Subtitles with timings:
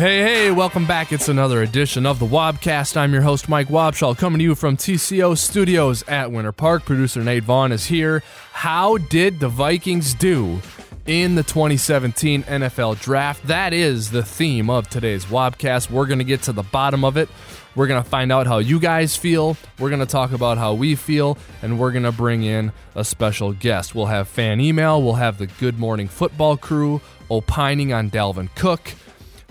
[0.00, 1.12] Hey, hey, welcome back.
[1.12, 2.96] It's another edition of the Wobcast.
[2.96, 6.86] I'm your host, Mike Wobschall, coming to you from TCO Studios at Winter Park.
[6.86, 8.22] Producer Nate Vaughn is here.
[8.52, 10.62] How did the Vikings do
[11.04, 13.46] in the 2017 NFL Draft?
[13.46, 15.90] That is the theme of today's Wobcast.
[15.90, 17.28] We're going to get to the bottom of it.
[17.76, 19.54] We're going to find out how you guys feel.
[19.78, 23.04] We're going to talk about how we feel, and we're going to bring in a
[23.04, 23.94] special guest.
[23.94, 28.94] We'll have fan email, we'll have the Good Morning Football crew opining on Dalvin Cook.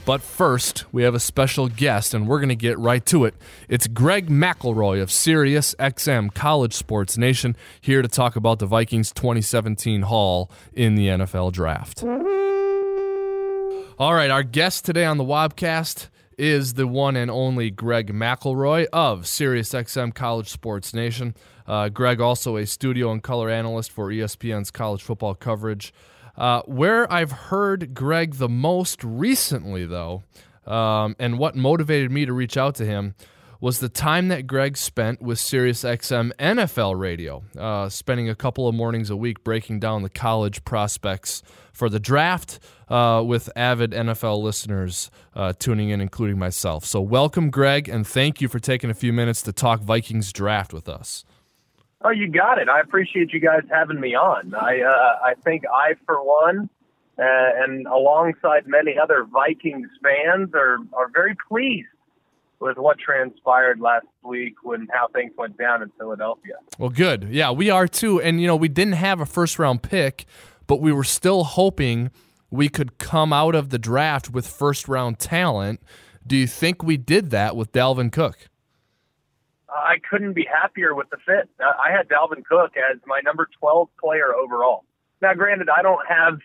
[0.10, 3.36] But first, we have a special guest, and we're going to get right to it.
[3.68, 9.12] It's Greg McElroy of Sirius XM College Sports Nation here to talk about the Vikings
[9.12, 12.04] 2017 haul in the NFL Draft.
[14.00, 16.08] All right, our guest today on the Wobcast
[16.40, 21.36] is the one and only Greg McElroy of SiriusXM College Sports Nation.
[21.68, 25.94] Uh, Greg, also a studio and color analyst for ESPN's college football coverage.
[26.40, 30.24] Uh, where I've heard Greg the most recently, though,
[30.66, 33.14] um, and what motivated me to reach out to him
[33.62, 38.76] was the time that Greg spent with SiriusXM NFL Radio, uh, spending a couple of
[38.76, 44.42] mornings a week breaking down the college prospects for the draft uh, with avid NFL
[44.42, 46.86] listeners uh, tuning in, including myself.
[46.86, 50.72] So, welcome, Greg, and thank you for taking a few minutes to talk Vikings draft
[50.72, 51.26] with us.
[52.02, 52.70] Oh, you got it.
[52.70, 54.54] I appreciate you guys having me on.
[54.56, 56.70] I uh, I think I, for one,
[57.18, 61.88] uh, and alongside many other Vikings fans, are are very pleased
[62.60, 66.56] with what transpired last week when how things went down in Philadelphia.
[66.78, 67.28] Well, good.
[67.30, 68.22] Yeah, we are too.
[68.22, 70.26] And you know, we didn't have a first round pick,
[70.68, 72.12] but we were still hoping
[72.50, 75.82] we could come out of the draft with first round talent.
[76.26, 78.49] Do you think we did that with Dalvin Cook?
[79.76, 81.50] I couldn't be happier with the fit.
[81.60, 84.84] Uh, I had Dalvin Cook as my number 12 player overall.
[85.22, 86.40] Now, granted, I don't have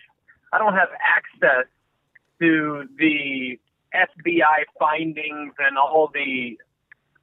[0.52, 1.66] I don't have access
[2.40, 3.58] to the
[3.94, 6.58] FBI findings and all the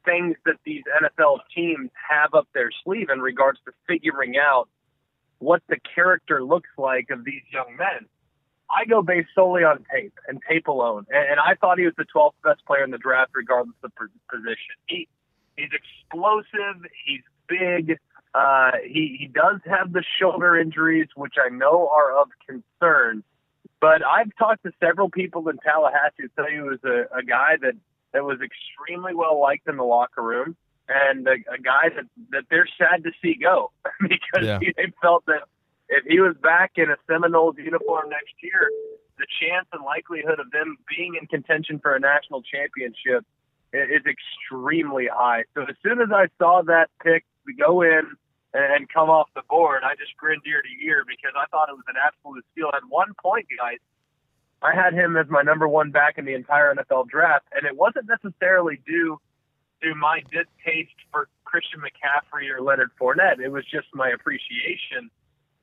[0.05, 4.67] things that these NFL teams have up their sleeve in regards to figuring out
[5.39, 8.07] what the character looks like of these young men.
[8.69, 12.05] I go based solely on tape and tape alone, and, I thought he was the
[12.15, 14.75] 12th best player in the draft, regardless of position.
[14.87, 15.09] He
[15.57, 16.85] He's explosive.
[17.05, 17.99] He's big.
[18.33, 23.23] Uh, he he does have the shoulder injuries, which I know are of concern.
[23.81, 27.23] But I've talked to several people in Tallahassee who tell you he was a, a
[27.23, 27.73] guy that
[28.13, 30.55] that was extremely well liked in the locker room,
[30.87, 34.59] and a, a guy that that they're sad to see go because yeah.
[34.59, 35.43] they felt that
[35.89, 38.71] if he was back in a Seminoles uniform next year,
[39.17, 43.25] the chance and likelihood of them being in contention for a national championship
[43.73, 45.43] is extremely high.
[45.53, 47.25] So as soon as I saw that pick
[47.57, 48.03] go in
[48.53, 51.75] and come off the board, I just grinned ear to ear because I thought it
[51.75, 52.69] was an absolute steal.
[52.73, 53.79] At one point, guys,
[54.61, 57.75] I had him as my number one back in the entire NFL draft, and it
[57.75, 59.19] wasn't necessarily due
[59.81, 63.39] to my distaste for Christian McCaffrey or Leonard Fournette.
[63.39, 65.09] It was just my appreciation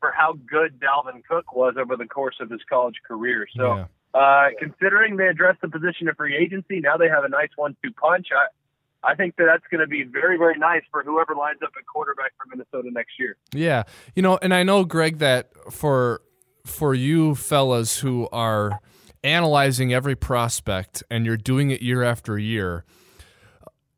[0.01, 3.47] for how good Dalvin Cook was over the course of his college career.
[3.55, 3.77] So.
[3.77, 7.51] Yeah uh, considering they addressed the position of free agency, now they have a nice
[7.57, 8.29] one-two punch.
[8.33, 11.71] I, I think that that's going to be very, very nice for whoever lines up
[11.79, 13.37] at quarterback for Minnesota next year.
[13.53, 16.23] Yeah, you know, and I know Greg that for
[16.65, 18.81] for you fellas who are
[19.25, 22.85] analyzing every prospect and you're doing it year after year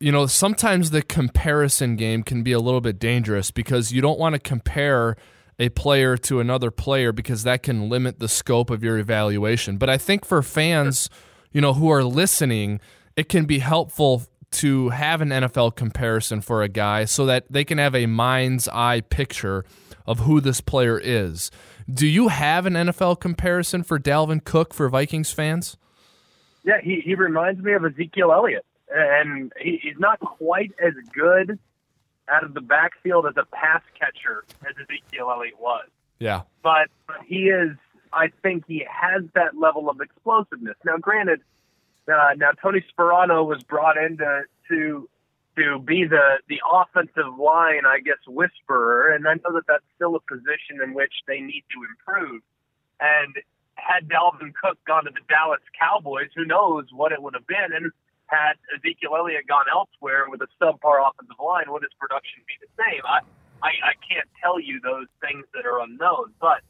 [0.00, 4.18] you know, sometimes the comparison game can be a little bit dangerous because you don't
[4.18, 5.14] want to compare
[5.60, 9.76] a player to another player because that can limit the scope of your evaluation.
[9.76, 11.10] But I think for fans,
[11.52, 12.80] you know, who are listening,
[13.14, 14.22] it can be helpful
[14.52, 18.68] to have an NFL comparison for a guy so that they can have a mind's
[18.68, 19.64] eye picture
[20.06, 21.50] of who this player is.
[21.92, 25.76] Do you have an NFL comparison for Dalvin Cook for Vikings fans?
[26.64, 28.64] Yeah, he, he reminds me of Ezekiel Elliott.
[28.92, 31.58] And he, he's not quite as good
[32.30, 35.88] out of the backfield as a pass catcher as Ezekiel Elliott was.
[36.18, 36.42] Yeah.
[36.62, 37.76] But, but he is,
[38.12, 40.76] I think he has that level of explosiveness.
[40.84, 41.40] Now, granted,
[42.08, 45.08] uh, now Tony Sparano was brought in to, to
[45.56, 50.16] to be the the offensive line, I guess, whisperer, and I know that that's still
[50.16, 52.42] a position in which they need to improve.
[53.00, 53.34] And
[53.74, 57.72] had Dalvin Cook gone to the Dallas Cowboys, who knows what it would have been?
[57.74, 57.92] And
[58.30, 62.70] had Ezekiel Elliott gone elsewhere with a subpar offensive line, would his production be the
[62.78, 63.02] same?
[63.04, 63.20] I,
[63.62, 66.62] I, I can't tell you those things that are unknown, but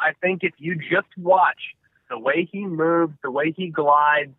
[0.00, 1.76] I think if you just watch
[2.10, 4.34] the way he moves, the way he glides,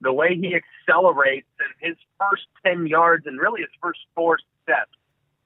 [0.00, 4.92] the way he accelerates in his first 10 yards and really his first four steps,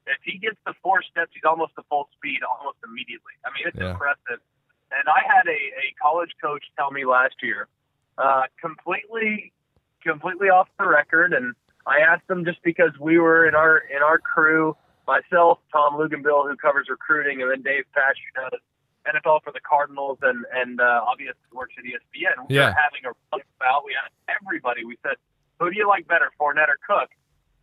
[0.06, 3.36] if he gets the four steps, he's almost to full speed almost immediately.
[3.46, 3.92] I mean, it's yeah.
[3.92, 4.42] impressive.
[4.90, 7.68] And I had a, a college coach tell me last year–
[8.20, 9.52] uh, completely,
[10.02, 11.32] completely off the record.
[11.32, 11.54] And
[11.86, 14.76] I asked them just because we were in our in our crew,
[15.06, 18.60] myself, Tom Luginbill, who covers recruiting, and then Dave Pasch, who does
[19.08, 22.48] NFL for the Cardinals, and and uh, obviously works at ESPN.
[22.48, 22.66] We Yeah.
[22.66, 23.84] were having a run about.
[23.84, 24.84] We asked everybody.
[24.84, 25.16] We said,
[25.58, 27.10] "Who do you like better, Fournette or Cook?"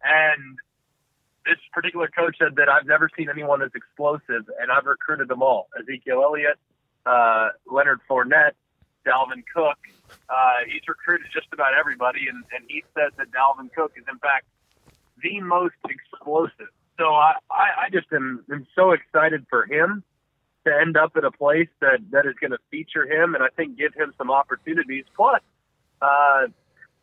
[0.04, 0.57] And
[1.45, 5.42] this particular coach said that I've never seen anyone as explosive, and I've recruited them
[5.44, 6.57] all: Ezekiel Elliott,
[7.06, 8.54] uh, Leonard Fournette,
[9.07, 9.77] Dalvin Cook.
[10.30, 14.19] Uh, he's recruited just about everybody, and, and he said that Dalvin Cook is in
[14.19, 14.45] fact
[15.24, 16.68] the most explosive.
[16.98, 20.04] So I, I, I just am, am so excited for him
[20.65, 23.48] to end up at a place that, that is going to feature him and I
[23.56, 25.06] think give him some opportunities.
[25.15, 25.42] Plus,
[26.01, 26.48] uh,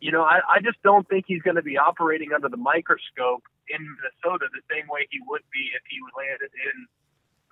[0.00, 3.42] you know, I, I just don't think he's going to be operating under the microscope
[3.68, 6.86] in Minnesota the same way he would be if he landed in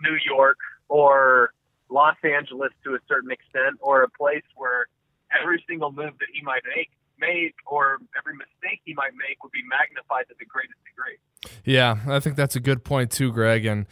[0.03, 0.59] New York
[0.89, 1.53] or
[1.93, 4.87] Los Angeles to a certain extent, or a place where
[5.31, 9.53] every single move that he might make, make or every mistake he might make would
[9.53, 11.19] be magnified to the greatest degree.
[11.65, 13.65] Yeah, I think that's a good point too, Greg.
[13.65, 13.87] And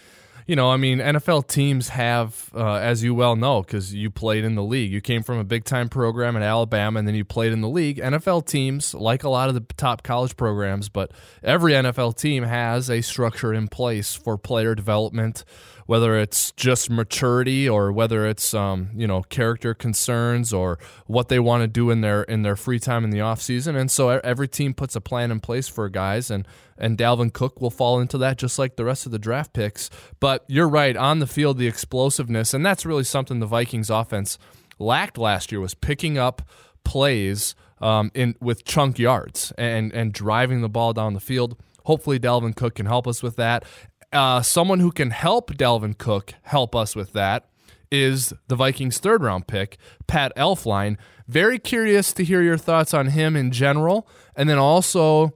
[0.51, 4.45] you know, I mean, NFL teams have, uh, as you well know, because you played
[4.45, 4.91] in the league.
[4.91, 7.69] You came from a big time program in Alabama, and then you played in the
[7.69, 7.99] league.
[7.99, 11.13] NFL teams, like a lot of the top college programs, but
[11.45, 15.45] every NFL team has a structure in place for player development,
[15.91, 20.79] whether it's just maturity or whether it's um, you know character concerns or
[21.09, 23.75] what they want to do in their in their free time in the offseason.
[23.75, 26.47] And so every team puts a plan in place for guys and
[26.79, 29.91] and Dalvin Cook will fall into that just like the rest of the draft picks.
[30.21, 34.39] But you're right on the field the explosiveness and that's really something the Vikings offense
[34.79, 36.41] lacked last year was picking up
[36.85, 41.61] plays um, in with chunk yards and and driving the ball down the field.
[41.87, 43.65] Hopefully Dalvin Cook can help us with that.
[44.13, 47.49] Uh, someone who can help Dalvin Cook help us with that
[47.93, 50.97] is the Vikings' third round pick, Pat Elflein.
[51.29, 54.09] Very curious to hear your thoughts on him in general.
[54.35, 55.35] And then also,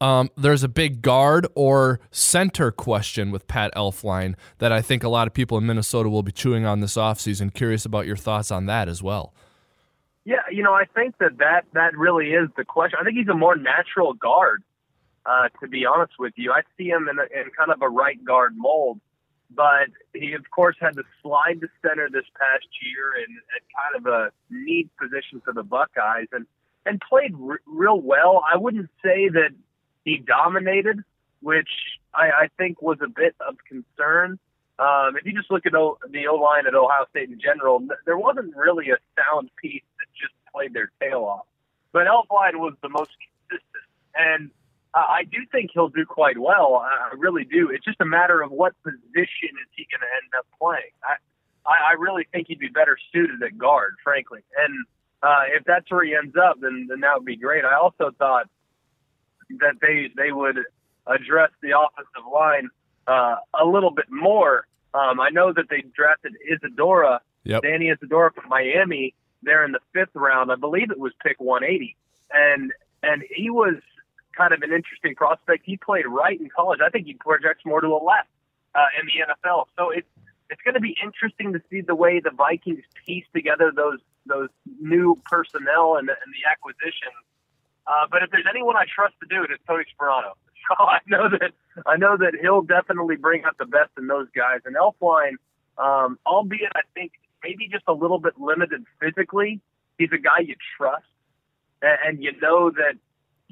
[0.00, 5.08] um, there's a big guard or center question with Pat Elflein that I think a
[5.08, 7.54] lot of people in Minnesota will be chewing on this offseason.
[7.54, 9.32] Curious about your thoughts on that as well.
[10.24, 12.98] Yeah, you know, I think that that, that really is the question.
[13.00, 14.62] I think he's a more natural guard,
[15.26, 16.52] uh, to be honest with you.
[16.52, 19.00] I see him in, a, in kind of a right guard mold,
[19.50, 23.38] but he, of course, had to slide to center this past year and
[23.76, 26.46] kind of a need position for the Buckeyes and,
[26.86, 28.42] and played r- real well.
[28.50, 29.50] I wouldn't say that
[30.04, 31.00] he dominated,
[31.40, 31.70] which
[32.14, 34.38] I, I think was a bit of concern.
[34.78, 37.78] Um, if you just look at o, the O line at Ohio State in general,
[37.80, 41.46] th- there wasn't really a sound piece that just played their tail off.
[41.92, 43.10] But Elflein was the most
[43.48, 43.84] consistent,
[44.16, 44.50] and
[44.94, 46.76] I do think he'll do quite well.
[46.84, 47.70] I really do.
[47.70, 50.92] It's just a matter of what position is he going to end up playing.
[51.02, 51.14] I,
[51.64, 54.40] I, I really think he'd be better suited at guard, frankly.
[54.58, 54.84] And
[55.22, 57.64] uh, if that's where he ends up, then then that would be great.
[57.64, 58.48] I also thought
[59.60, 60.58] that they they would
[61.06, 62.68] address the offensive line
[63.06, 64.66] uh, a little bit more.
[64.94, 67.62] Um, I know that they drafted Isidora, Yep.
[67.62, 70.52] Danny Isidora from Miami, there in the fifth round.
[70.52, 71.96] I believe it was pick 180,
[72.32, 72.72] and
[73.02, 73.74] and he was
[74.36, 75.64] kind of an interesting prospect.
[75.64, 76.80] He played right in college.
[76.84, 78.28] I think he projects more to the left
[78.74, 79.66] uh, in the NFL.
[79.76, 80.08] So it's
[80.50, 84.48] it's going to be interesting to see the way the Vikings piece together those those
[84.80, 87.24] new personnel and, and the acquisitions.
[87.86, 90.32] Uh, but if there's anyone I trust to do it, it's Tony Sparano.
[90.68, 91.50] So I know that
[91.86, 94.60] I know that he'll definitely bring out the best in those guys.
[94.64, 95.32] And Elflein,
[95.76, 99.60] um, albeit I think maybe just a little bit limited physically,
[99.98, 101.04] he's a guy you trust,
[101.82, 102.94] and, and you know that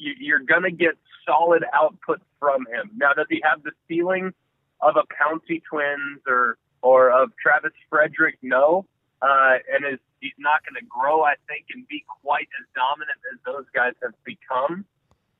[0.00, 0.95] you're going to get
[1.26, 2.90] solid output from him.
[2.97, 4.33] Now, does he have the ceiling
[4.80, 8.38] of a Pouncey twins or or of Travis Frederick?
[8.42, 8.87] No,
[9.23, 13.19] uh, and is he's not going to grow, I think, and be quite as dominant
[13.33, 14.85] as those guys have become.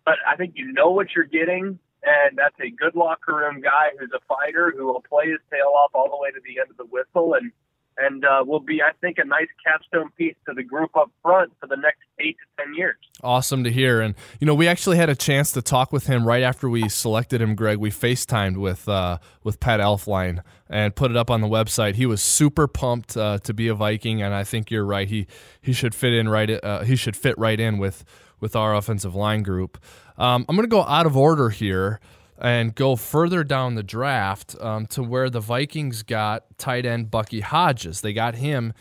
[0.05, 3.93] But I think you know what you're getting, and that's a good locker room guy
[3.99, 6.71] who's a fighter who will play his tail off all the way to the end
[6.71, 7.53] of the whistle, and
[7.99, 11.53] and uh, will be, I think, a nice capstone piece to the group up front
[11.61, 12.97] for the next eight to ten years.
[13.23, 14.01] Awesome to hear.
[14.01, 16.89] And, you know, we actually had a chance to talk with him right after we
[16.89, 17.79] selected him, Greg.
[17.79, 21.95] We FaceTimed with uh, with Pat Elflein and put it up on the website.
[21.95, 25.09] He was super pumped uh, to be a Viking, and I think you're right.
[25.09, 25.27] He
[25.61, 26.51] he should fit in right.
[26.51, 28.05] Uh, he should fit right in with
[28.41, 29.79] with our offensive line group.
[30.17, 32.01] Um, I'm going to go out of order here
[32.41, 37.41] and go further down the draft um, to where the Vikings got tight end Bucky
[37.41, 38.01] Hodges.
[38.01, 38.73] They got him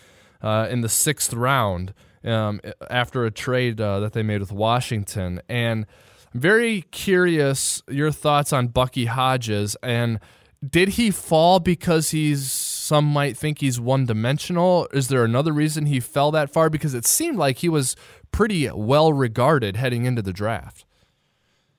[0.42, 5.42] uh, in the sixth round um, after a trade uh, that they made with Washington.
[5.50, 5.86] And
[6.34, 9.76] I'm very curious your thoughts on Bucky Hodges.
[9.84, 10.20] And
[10.68, 14.88] did he fall because he's some might think he's one dimensional.
[14.94, 16.70] Is there another reason he fell that far?
[16.70, 17.96] Because it seemed like he was
[18.32, 20.86] pretty well regarded heading into the draft.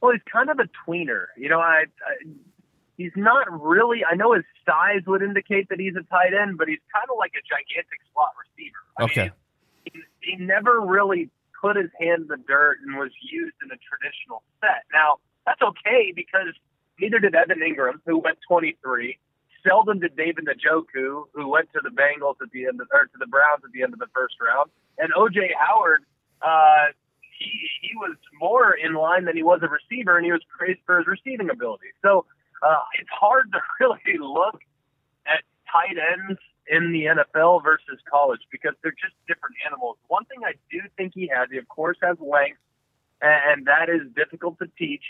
[0.00, 1.26] Well, he's kind of a tweener.
[1.36, 2.26] You know, I, I
[2.96, 4.00] he's not really.
[4.04, 7.16] I know his size would indicate that he's a tight end, but he's kind of
[7.18, 8.82] like a gigantic slot receiver.
[8.98, 9.28] I okay.
[9.84, 11.30] Mean, he, he never really
[11.60, 14.84] put his hand in the dirt and was used in a traditional set.
[14.92, 16.52] Now that's okay because
[17.00, 19.18] neither did Evan Engram, who went 23.
[19.66, 23.18] Seldom did David Njoku, who went to the Bengals at the end of, or to
[23.18, 26.04] the Browns at the end of the first round, and OJ Howard.
[26.40, 26.96] Uh,
[27.40, 30.80] he he was more in line than he was a receiver, and he was praised
[30.86, 31.88] for his receiving ability.
[32.02, 32.26] So
[32.62, 34.60] uh, it's hard to really look
[35.26, 35.42] at
[35.72, 39.96] tight ends in the NFL versus college because they're just different animals.
[40.06, 42.60] One thing I do think he has, he of course has length,
[43.20, 45.04] and that is difficult to teach.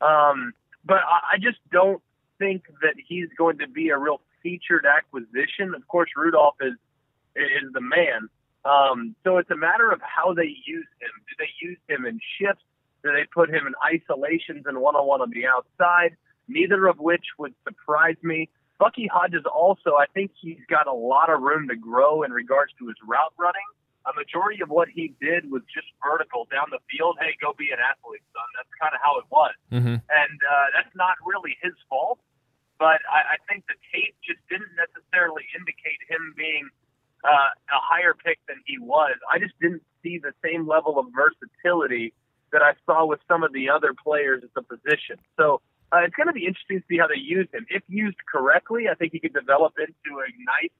[0.00, 0.52] Um,
[0.84, 2.02] but I just don't
[2.38, 5.74] think that he's going to be a real featured acquisition.
[5.74, 6.74] Of course, Rudolph is
[7.34, 8.28] is the man.
[8.64, 11.12] Um, so it's a matter of how they use him.
[11.28, 12.64] Do they use him in shifts?
[13.02, 16.16] Do they put him in isolations and one on one on the outside?
[16.48, 18.48] Neither of which would surprise me.
[18.78, 22.72] Bucky Hodges also, I think he's got a lot of room to grow in regards
[22.80, 23.68] to his route running.
[24.04, 27.16] A majority of what he did was just vertical down the field.
[27.20, 28.44] Hey, go be an athlete, son.
[28.56, 29.54] That's kind of how it was.
[29.72, 29.96] Mm-hmm.
[30.00, 32.20] And uh, that's not really his fault.
[32.76, 36.68] But I, I think the tape just didn't necessarily indicate him being
[37.24, 39.16] uh, a higher pick than he was.
[39.32, 42.12] I just didn't see the same level of versatility
[42.52, 45.16] that I saw with some of the other players at the position.
[45.36, 45.60] So
[45.92, 47.66] uh, it's going to be interesting to see how they use him.
[47.68, 50.74] If used correctly, I think he could develop into a nice,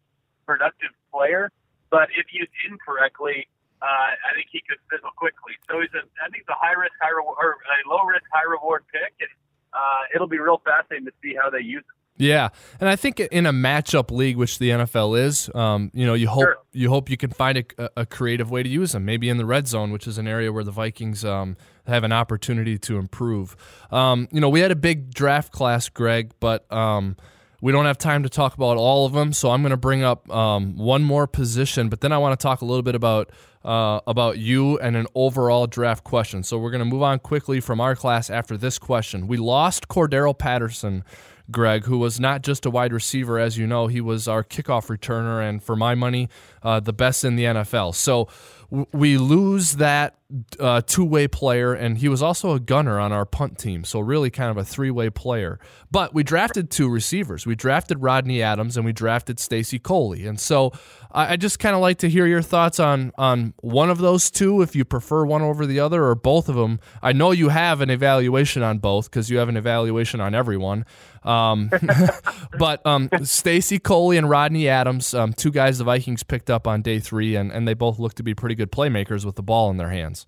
[0.47, 1.51] productive player.
[1.91, 3.49] But if used incorrectly,
[3.81, 5.55] uh, I think he could fizzle quickly.
[5.69, 8.25] So he's a, I think it's a high risk, high reward, or a low risk,
[8.33, 9.33] high reward pick, and
[9.73, 11.99] uh, it'll be real fascinating to see how they use him.
[12.17, 16.15] Yeah, and I think in a matchup league, which the NFL is, um, you know,
[16.15, 16.59] you hope sure.
[16.73, 19.05] you hope you can find a, a, creative way to use them.
[19.05, 21.57] Maybe in the red zone, which is an area where the Vikings um,
[21.89, 23.57] have an opportunity to improve.
[23.91, 27.17] Um, you know, we had a big draft class, Greg, but um,
[27.61, 29.33] we don't have time to talk about all of them.
[29.33, 32.43] So I'm going to bring up um, one more position, but then I want to
[32.43, 33.31] talk a little bit about
[33.65, 36.45] uh, about you and an overall draft question.
[36.45, 39.27] So we're going to move on quickly from our class after this question.
[39.27, 41.03] We lost Cordarrelle Patterson
[41.51, 44.87] Greg, who was not just a wide receiver, as you know, he was our kickoff
[44.87, 46.29] returner, and for my money,
[46.63, 47.95] uh, the best in the NFL.
[47.95, 48.29] So
[48.71, 50.17] w- we lose that
[50.59, 53.85] uh, two way player, and he was also a gunner on our punt team.
[53.85, 55.59] So, really, kind of a three way player.
[55.91, 57.47] But we drafted two receivers.
[57.47, 60.27] We drafted Rodney Adams and we drafted Stacy Coley.
[60.27, 60.73] And so,
[61.15, 64.63] I, just kind of like to hear your thoughts on, on one of those two,
[64.63, 66.81] if you prefer one over the other, or both of them.
[67.03, 70.85] I know you have an evaluation on both because you have an evaluation on everyone.
[71.23, 71.71] Um,
[72.59, 76.83] but um, Stacy Coley and Rodney Adams, um, two guys the Vikings picked up on
[76.83, 79.71] day three, and, and they both look to be pretty good playmakers with the ball
[79.71, 80.27] in their hands.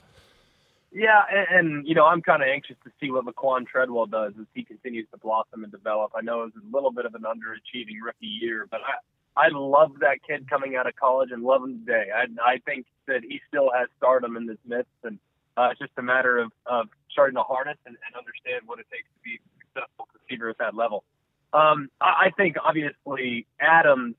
[0.92, 4.32] Yeah, and, and you know, I'm kind of anxious to see what Laquan Treadwell does
[4.40, 6.12] as he continues to blossom and develop.
[6.16, 8.94] I know it was a little bit of an underachieving rookie year, but I
[9.36, 12.06] I love that kid coming out of college and love him today.
[12.14, 15.18] I I think that he still has stardom in this midst, and
[15.56, 18.86] uh, it's just a matter of of starting to harness and, and understand what it
[18.90, 21.04] takes to be a successful receiver at that level.
[21.52, 24.16] Um, I, I think obviously Adams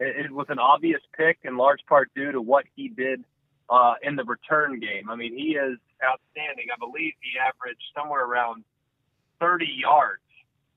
[0.00, 3.24] it, it was an obvious pick in large part due to what he did
[3.68, 5.08] uh, in the return game.
[5.08, 6.66] I mean, he is outstanding.
[6.74, 8.64] I believe he averaged somewhere around
[9.40, 10.22] 30 yards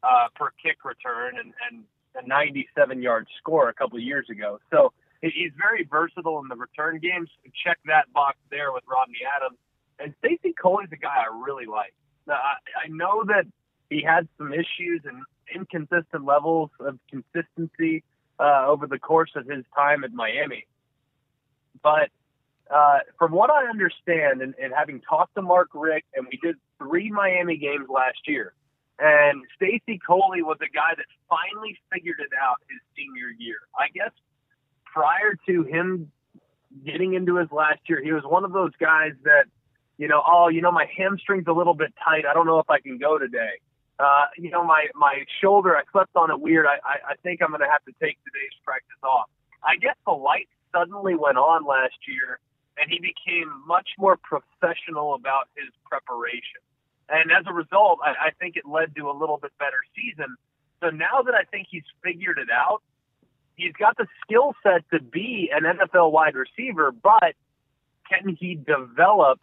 [0.03, 1.83] uh, per kick return and, and
[2.15, 4.59] a 97 yard score a couple of years ago.
[4.71, 7.29] So he's very versatile in the return games.
[7.65, 9.57] Check that box there with Rodney Adams.
[9.99, 11.93] And Stacy Coley's a guy I really like.
[12.27, 13.45] Now, I, I know that
[13.89, 18.03] he had some issues and inconsistent levels of consistency
[18.39, 20.65] uh, over the course of his time at Miami.
[21.81, 22.09] But
[22.73, 26.55] uh, from what I understand, and, and having talked to Mark Richt, and we did
[26.79, 28.53] three Miami games last year,
[28.99, 33.57] and Stacy Coley was a guy that finally figured it out his senior year.
[33.77, 34.11] I guess
[34.85, 36.11] prior to him
[36.85, 39.45] getting into his last year, he was one of those guys that,
[39.97, 42.25] you know, oh, you know, my hamstring's a little bit tight.
[42.29, 43.61] I don't know if I can go today.
[43.99, 46.65] Uh, you know, my my shoulder, I slept on it weird.
[46.65, 49.29] I I, I think I'm going to have to take today's practice off.
[49.63, 52.39] I guess the light suddenly went on last year
[52.77, 56.61] and he became much more professional about his preparation.
[57.09, 60.35] And as a result, I, I think it led to a little bit better season.
[60.81, 62.81] So now that I think he's figured it out,
[63.55, 67.35] he's got the skill set to be an NFL wide receiver, but
[68.09, 69.39] can he develop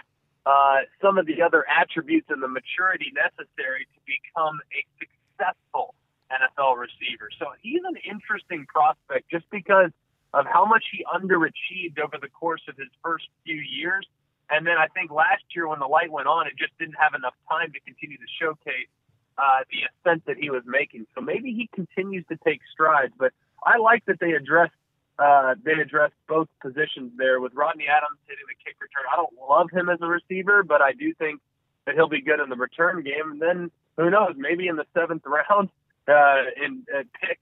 [0.47, 5.95] uh, some of the other attributes and the maturity necessary to become a successful
[6.33, 7.29] NFL receiver.
[7.39, 9.91] So he's an interesting prospect just because
[10.33, 14.07] of how much he underachieved over the course of his first few years.
[14.51, 17.15] And then I think last year when the light went on, it just didn't have
[17.15, 18.91] enough time to continue to showcase
[19.39, 21.07] uh, the ascent that he was making.
[21.15, 23.13] So maybe he continues to take strides.
[23.17, 23.33] But
[23.65, 24.75] I like that they addressed
[25.19, 29.05] uh, they addressed both positions there with Rodney Adams hitting the kick return.
[29.13, 31.41] I don't love him as a receiver, but I do think
[31.85, 33.33] that he'll be good in the return game.
[33.33, 34.33] And then who knows?
[34.39, 35.69] Maybe in the seventh round,
[36.09, 37.39] uh, in uh, pick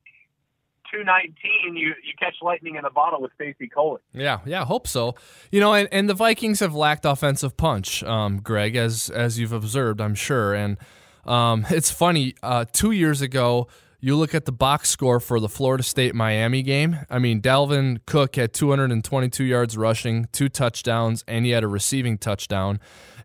[0.90, 4.00] 219, you, you catch lightning in a bottle with Stacy Coley.
[4.12, 5.14] Yeah, yeah, hope so.
[5.50, 9.52] You know, and, and the Vikings have lacked offensive punch, um, Greg, as as you've
[9.52, 10.54] observed, I'm sure.
[10.54, 10.76] And
[11.24, 13.68] um, it's funny, uh, two years ago,
[14.00, 17.00] you look at the box score for the Florida State Miami game.
[17.10, 22.16] I mean, Dalvin Cook had 222 yards rushing, two touchdowns, and he had a receiving
[22.16, 22.78] touchdown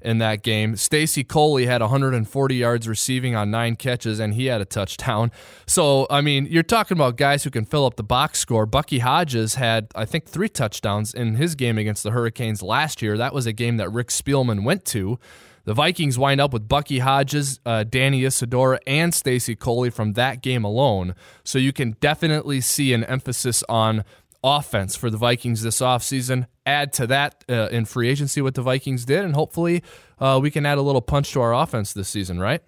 [0.03, 0.75] in that game.
[0.75, 5.31] Stacy Coley had 140 yards receiving on nine catches, and he had a touchdown.
[5.65, 8.65] So, I mean, you're talking about guys who can fill up the box score.
[8.65, 13.17] Bucky Hodges had, I think, three touchdowns in his game against the Hurricanes last year.
[13.17, 15.19] That was a game that Rick Spielman went to.
[15.65, 20.41] The Vikings wind up with Bucky Hodges, uh, Danny Isidora, and Stacy Coley from that
[20.41, 21.15] game alone.
[21.45, 24.03] So you can definitely see an emphasis on
[24.43, 26.47] offense for the Vikings this offseason.
[26.65, 29.83] Add to that uh, in free agency what the Vikings did, and hopefully
[30.19, 32.61] uh, we can add a little punch to our offense this season, right?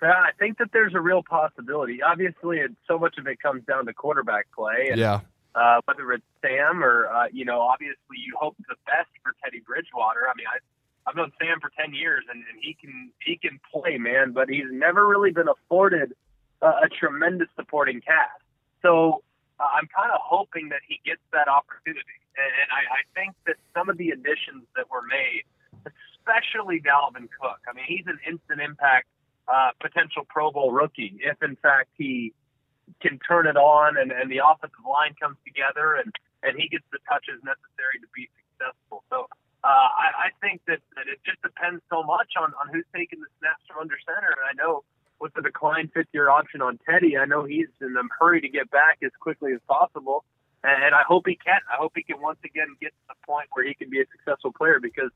[0.00, 2.02] Yeah, I think that there's a real possibility.
[2.02, 4.88] Obviously, it, so much of it comes down to quarterback play.
[4.90, 5.20] And, yeah.
[5.54, 9.60] Uh, whether it's Sam or, uh, you know, obviously you hope the best for Teddy
[9.66, 10.28] Bridgewater.
[10.28, 10.58] I mean, I,
[11.08, 14.32] I've known Sam for ten years, and, and he can he can play, man.
[14.32, 16.12] But he's never really been afforded
[16.60, 18.42] a tremendous supporting cast.
[18.82, 19.22] So
[19.60, 22.18] uh, I'm kind of hoping that he gets that opportunity.
[22.38, 25.44] And, and I, I think that some of the additions that were made,
[25.86, 29.06] especially Dalvin Cook, I mean, he's an instant impact
[29.48, 32.34] uh, potential Pro Bowl rookie if, in fact, he
[33.00, 36.12] can turn it on and, and the offensive line comes together and,
[36.42, 39.04] and he gets the touches necessary to be successful.
[39.10, 39.28] So
[39.64, 43.20] uh, I, I think that, that it just depends so much on, on who's taking
[43.20, 44.32] the snaps from under center.
[44.32, 44.84] And I know
[45.20, 48.48] with the decline fifth year option on Teddy, I know he's in a hurry to
[48.48, 50.24] get back as quickly as possible.
[50.64, 51.60] And I hope he can.
[51.72, 54.04] I hope he can once again get to the point where he can be a
[54.10, 55.10] successful player because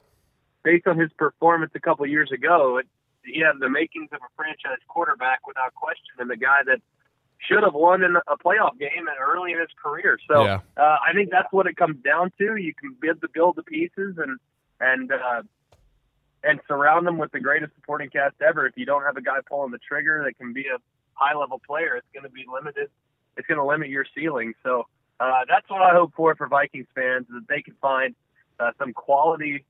[0.63, 2.87] based on his performance a couple years ago, it,
[3.25, 6.79] he had the makings of a franchise quarterback without question and the guy that
[7.39, 10.19] should have won in a playoff game early in his career.
[10.31, 10.61] So yeah.
[10.77, 12.57] uh, I think that's what it comes down to.
[12.57, 14.39] You can build the build the pieces and
[14.81, 15.43] and uh,
[16.45, 18.67] and surround them with the greatest supporting cast ever.
[18.67, 20.79] If you don't have a guy pulling the trigger that can be a
[21.15, 22.89] high level player, it's going to be limited.
[23.37, 24.55] It's going to limit your ceiling.
[24.63, 24.87] So
[25.21, 28.15] uh, that's what I hope for for Vikings fans that they can find
[28.59, 29.65] uh, some quality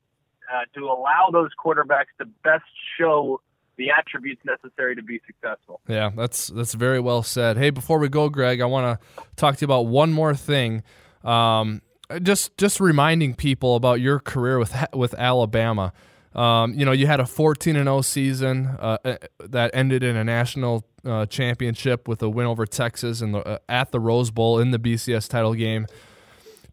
[0.52, 2.64] uh, to allow those quarterbacks to best
[2.98, 3.40] show
[3.76, 5.80] the attributes necessary to be successful.
[5.88, 7.56] Yeah, that's that's very well said.
[7.56, 10.82] Hey, before we go, Greg, I want to talk to you about one more thing.
[11.24, 11.82] Um,
[12.22, 15.92] just just reminding people about your career with with Alabama.
[16.34, 20.16] Um, you know, you had a 14 and 0 season uh, uh, that ended in
[20.16, 24.58] a national uh, championship with a win over Texas and uh, at the Rose Bowl
[24.58, 25.86] in the BCS title game.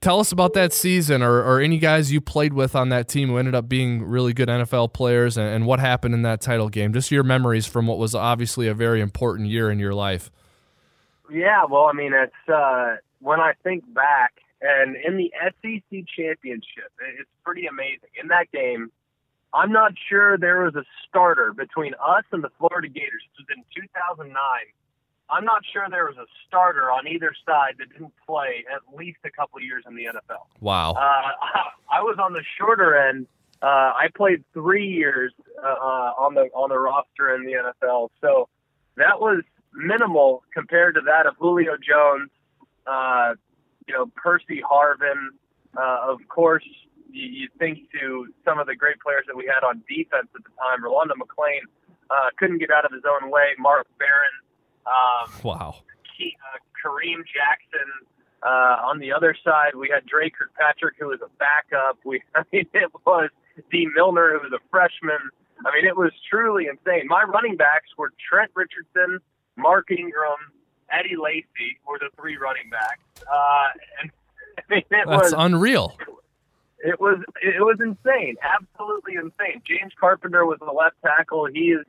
[0.01, 3.27] Tell us about that season or, or any guys you played with on that team
[3.27, 6.69] who ended up being really good NFL players and, and what happened in that title
[6.69, 6.93] game.
[6.93, 10.31] Just your memories from what was obviously a very important year in your life.
[11.29, 16.91] Yeah, well, I mean, it's uh, when I think back and in the SEC championship,
[17.17, 18.09] it's pretty amazing.
[18.21, 18.91] In that game,
[19.53, 23.23] I'm not sure there was a starter between us and the Florida Gators.
[23.37, 24.33] This was in 2009
[25.31, 29.19] I'm not sure there was a starter on either side that didn't play at least
[29.25, 30.47] a couple years in the NFL.
[30.59, 30.91] Wow.
[30.91, 30.95] Uh,
[31.91, 33.27] I was on the shorter end.
[33.61, 35.67] Uh, I played three years uh,
[36.17, 38.47] on the on the roster in the NFL, so
[38.95, 42.29] that was minimal compared to that of Julio Jones,
[42.87, 43.35] uh,
[43.85, 45.27] you know, Percy Harvin.
[45.77, 46.63] Uh, of course,
[47.11, 50.43] you, you think to some of the great players that we had on defense at
[50.43, 50.83] the time.
[50.83, 51.65] Rolando McClain
[52.09, 53.55] uh, couldn't get out of his own way.
[53.57, 54.31] Mark Barron
[54.89, 55.75] um, wow.
[56.17, 57.89] He, uh, Kareem Jackson.
[58.41, 61.97] Uh, on the other side, we had Dre Kirkpatrick, who was a backup.
[62.05, 63.29] We, I mean, it was
[63.71, 65.29] Dee Milliner, who was a freshman.
[65.65, 67.07] I mean, it was truly insane.
[67.07, 69.19] My running backs were Trent Richardson,
[69.57, 70.39] Mark Ingram,
[70.89, 73.23] Eddie Lacy were the three running backs.
[73.23, 73.67] Uh,
[74.01, 74.11] and
[74.57, 75.97] I mean, it That's was unreal.
[76.81, 79.61] It was it was insane, absolutely insane.
[79.67, 81.45] James Carpenter was the left tackle.
[81.45, 81.85] He is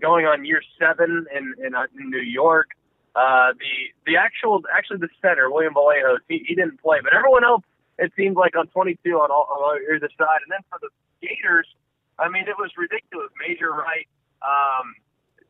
[0.00, 2.68] going on year seven in in, uh, in New York.
[3.16, 7.44] Uh, the the actual actually the center William Vlachos he, he didn't play, but everyone
[7.44, 7.64] else
[7.98, 10.40] it seemed like on 22 on all on either side.
[10.46, 10.88] And then for the
[11.20, 11.66] Gators,
[12.18, 13.30] I mean it was ridiculous.
[13.42, 14.06] Major Wright,
[14.42, 14.94] um,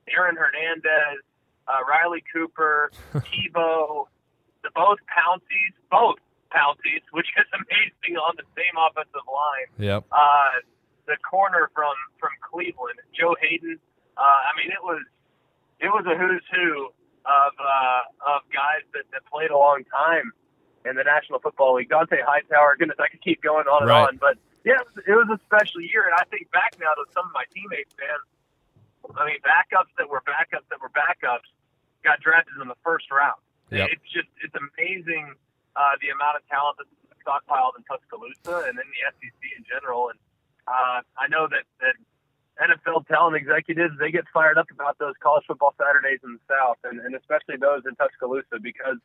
[0.08, 1.20] Aaron Hernandez,
[1.68, 4.06] uh, Riley Cooper, Tebow,
[4.62, 6.16] the both Pounceys, both
[6.50, 9.68] Pounceys, which is amazing on the same offensive line.
[9.78, 10.04] Yep.
[10.12, 10.64] Uh,
[11.06, 13.78] the corner from from Cleveland, Joe Haden.
[14.16, 15.02] Uh, I mean, it was
[15.80, 16.88] it was a who's who
[17.24, 20.32] of uh, of guys that, that played a long time
[20.84, 21.90] in the National Football League.
[21.90, 24.08] Dont'a Hightower, goodness, I could keep going on and Right.
[24.08, 26.04] on, but yeah, it was, it was a special year.
[26.04, 28.20] And I think back now to some of my teammates, man.
[29.16, 31.48] I mean, backups that were backups that were backups
[32.04, 33.40] got drafted in the first round.
[33.70, 33.88] Yep.
[33.92, 35.34] It's just it's amazing
[35.78, 36.90] uh, the amount of talent that's
[37.22, 40.10] stockpiled in Tuscaloosa and then the SEC in general.
[40.10, 40.18] And
[40.66, 41.94] uh, I know that, that
[42.58, 46.78] NFL talent executives they get fired up about those college football Saturdays in the South,
[46.84, 48.98] and, and especially those in Tuscaloosa because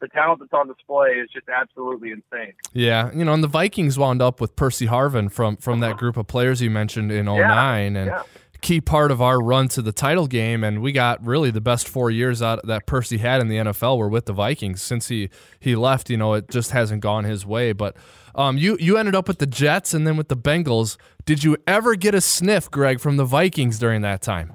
[0.00, 2.54] the talent that's on display is just absolutely insane.
[2.72, 6.16] Yeah, you know, and the Vikings wound up with Percy Harvin from from that group
[6.16, 8.22] of players you mentioned in 09 and yeah.
[8.62, 11.88] Key part of our run to the title game and we got really the best
[11.88, 15.28] 4 years out that Percy had in the NFL were with the Vikings since he
[15.60, 17.96] he left, you know, it just hasn't gone his way, but
[18.34, 20.96] um, you you ended up with the Jets and then with the Bengals.
[21.26, 24.54] Did you ever get a sniff, Greg, from the Vikings during that time?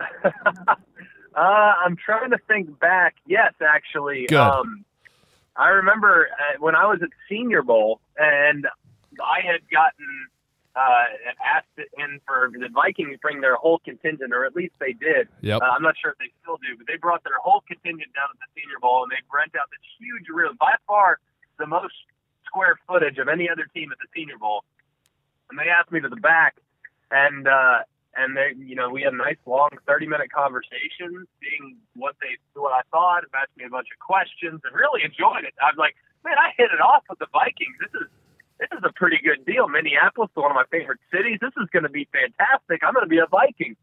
[1.38, 3.14] Uh, I'm trying to think back.
[3.24, 4.26] Yes, actually.
[4.26, 4.38] Good.
[4.38, 4.84] Um,
[5.54, 8.66] I remember uh, when I was at Senior Bowl, and
[9.22, 10.26] I had gotten
[10.78, 11.04] uh,
[11.42, 15.26] asked in for the Vikings bring their whole contingent, or at least they did.
[15.42, 15.62] Yep.
[15.62, 18.30] Uh, I'm not sure if they still do, but they brought their whole contingent down
[18.30, 21.18] to the Senior Bowl, and they rent out this huge room, by far
[21.58, 21.94] the most
[22.46, 24.62] square footage of any other team at the Senior Bowl.
[25.50, 26.54] And they asked me to the back,
[27.10, 27.82] and uh,
[28.14, 32.38] and they, you know, we had a nice long 30 minute conversation, seeing what they,
[32.54, 35.54] what I thought, and asked me a bunch of questions, and really enjoyed it.
[35.58, 37.74] I was like, man, I hit it off with the Vikings.
[37.82, 38.08] This is
[38.60, 39.68] this is a pretty good deal.
[39.68, 41.38] Minneapolis, is one of my favorite cities.
[41.40, 42.82] This is going to be fantastic.
[42.82, 43.76] I'm going to be a Viking.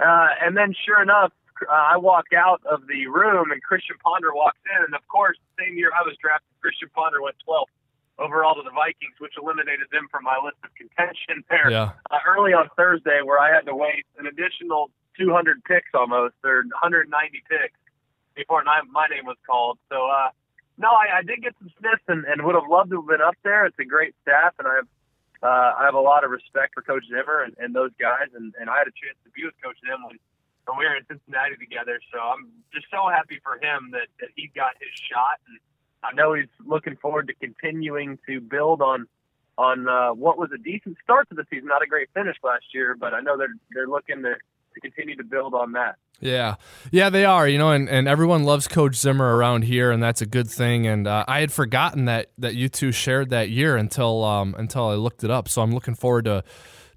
[0.00, 1.32] Uh, and then, sure enough,
[1.68, 4.84] uh, I walk out of the room, and Christian Ponder walks in.
[4.84, 7.70] And of course, the same year I was drafted, Christian Ponder went 12th
[8.18, 11.92] overall to the Vikings, which eliminated them from my list of contention there Yeah.
[12.10, 16.64] uh, early on Thursday, where I had to wait an additional 200 picks almost, or
[16.80, 17.10] 190
[17.48, 17.78] picks
[18.34, 19.78] before my, my name was called.
[19.90, 20.30] So, uh,
[20.76, 23.22] no, I, I did get some sniffs and, and would have loved to have been
[23.22, 23.66] up there.
[23.66, 24.88] It's a great staff, and I have
[25.42, 28.54] uh, I have a lot of respect for Coach Zimmer and, and those guys, and,
[28.58, 30.18] and I had a chance to be with Coach Zimmer when,
[30.64, 32.00] when we were in Cincinnati together.
[32.10, 35.60] So I'm just so happy for him that, that he got his shot, and
[36.02, 39.06] I know he's looking forward to continuing to build on
[39.56, 41.68] on uh, what was a decent start to the season.
[41.68, 45.16] Not a great finish last year, but I know they're they're looking to, to continue
[45.16, 45.96] to build on that.
[46.24, 46.54] Yeah,
[46.90, 47.46] yeah, they are.
[47.46, 50.86] You know, and, and everyone loves Coach Zimmer around here, and that's a good thing.
[50.86, 54.88] And uh, I had forgotten that that you two shared that year until um, until
[54.88, 55.48] I looked it up.
[55.48, 56.42] So I'm looking forward to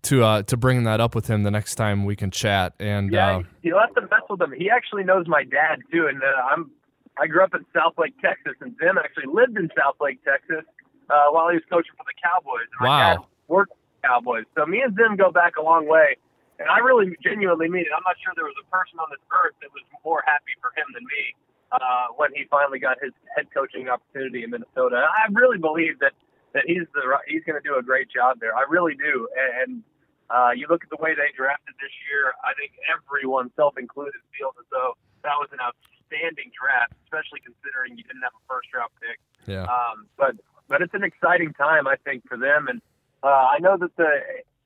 [0.03, 2.73] to uh, to bringing that up with him the next time we can chat.
[2.79, 4.53] And Yeah, uh, you'll have to mess with him.
[4.57, 6.71] He actually knows my dad too, and uh, I'm
[7.19, 10.63] I grew up in Southlake, Texas, and Zim actually lived in Southlake, Texas,
[11.09, 12.67] uh, while he was coaching for the Cowboys.
[12.79, 13.15] And my Wow.
[13.15, 13.17] dad
[13.49, 16.15] worked for the Cowboys, so me and Zim go back a long way.
[16.59, 17.93] And I really genuinely mean it.
[17.95, 20.73] I'm not sure there was a person on this earth that was more happy for
[20.73, 21.37] him than me
[21.71, 25.05] uh, when he finally got his head coaching opportunity in Minnesota.
[25.05, 26.13] I really believe that
[26.53, 28.55] that he's the he's going to do a great job there.
[28.57, 29.27] I really do.
[29.37, 29.83] And
[30.29, 32.33] uh, you look at the way they drafted this year.
[32.43, 38.03] I think everyone, self-included, feels as though that was an outstanding draft, especially considering you
[38.03, 39.19] didn't have a first-round pick.
[39.45, 40.35] yeah, Um, but
[40.67, 42.67] but it's an exciting time, I think, for them.
[42.67, 42.81] And
[43.23, 44.11] uh, I know that the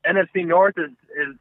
[0.06, 1.36] NFC North is is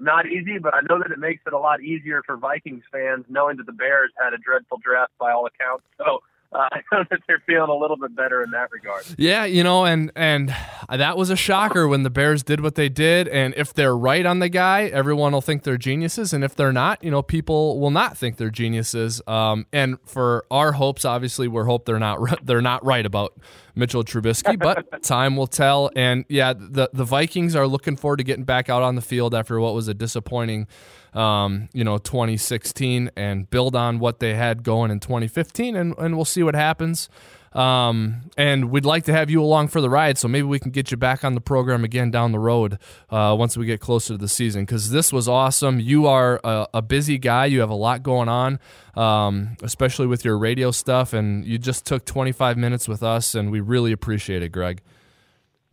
[0.00, 3.24] not easy, but I know that it makes it a lot easier for Vikings fans
[3.28, 5.84] knowing that the Bears had a dreadful draft by all accounts.
[5.98, 6.22] So
[6.54, 9.04] uh, I know that they're feeling a little bit better in that regard.
[9.18, 9.44] yeah.
[9.44, 10.54] You know, and and
[10.88, 13.28] that was a shocker when the Bears did what they did.
[13.28, 16.32] And if they're right on the guy, everyone will think they're geniuses.
[16.32, 19.20] And if they're not, you know, people will not think they're geniuses.
[19.26, 23.34] Um, and for our hopes, obviously, we're hope they're not they're not right about
[23.74, 25.90] Mitchell Trubisky, but time will tell.
[25.96, 29.34] And yeah, the the Vikings are looking forward to getting back out on the field
[29.34, 30.66] after what was a disappointing,
[31.14, 36.16] um, you know, 2016, and build on what they had going in 2015, and and
[36.16, 37.08] we'll see what happens.
[37.54, 40.72] Um, and we'd like to have you along for the ride, so maybe we can
[40.72, 42.78] get you back on the program again down the road
[43.10, 44.64] uh, once we get closer to the season.
[44.64, 45.78] Because this was awesome.
[45.78, 47.46] You are a, a busy guy.
[47.46, 48.58] You have a lot going on,
[48.96, 53.52] um, especially with your radio stuff, and you just took 25 minutes with us, and
[53.52, 54.82] we really appreciate it, Greg.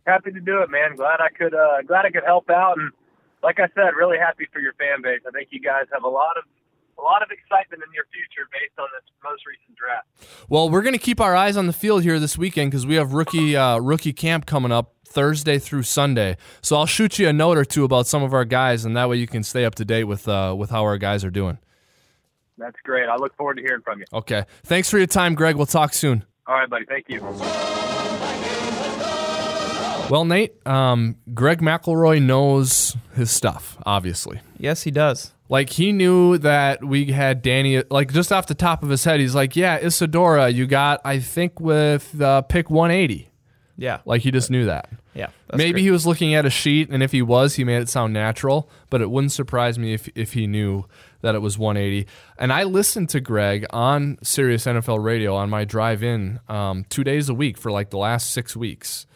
[0.06, 0.94] Happy to do it, man.
[0.94, 2.92] Glad I could uh, glad I could help out, and
[3.42, 5.20] like I said, really happy for your fan base.
[5.26, 6.44] I think you guys have a lot of
[6.98, 10.06] a lot of excitement in your future based on this most recent draft.
[10.48, 12.96] Well, we're going to keep our eyes on the field here this weekend because we
[12.96, 16.36] have rookie uh, rookie camp coming up Thursday through Sunday.
[16.60, 19.08] So I'll shoot you a note or two about some of our guys, and that
[19.08, 21.58] way you can stay up to date with uh, with how our guys are doing.
[22.58, 23.08] That's great.
[23.08, 24.04] I look forward to hearing from you.
[24.12, 24.44] Okay.
[24.64, 25.56] Thanks for your time, Greg.
[25.56, 26.24] We'll talk soon.
[26.46, 26.84] All right, buddy.
[26.84, 27.20] Thank you.
[30.10, 34.40] Well, Nate, um, Greg McElroy knows his stuff, obviously.
[34.58, 35.32] Yes, he does.
[35.48, 37.82] Like he knew that we had Danny.
[37.90, 41.18] Like just off the top of his head, he's like, "Yeah, Isidora, you got I
[41.18, 43.28] think with uh, pick 180."
[43.76, 44.00] Yeah.
[44.04, 44.88] Like he just knew that.
[45.14, 45.28] Yeah.
[45.52, 45.82] Maybe great.
[45.82, 48.70] he was looking at a sheet, and if he was, he made it sound natural.
[48.88, 50.86] But it wouldn't surprise me if if he knew
[51.20, 52.08] that it was 180.
[52.38, 57.04] And I listened to Greg on Sirius NFL Radio on my drive in um, two
[57.04, 59.06] days a week for like the last six weeks.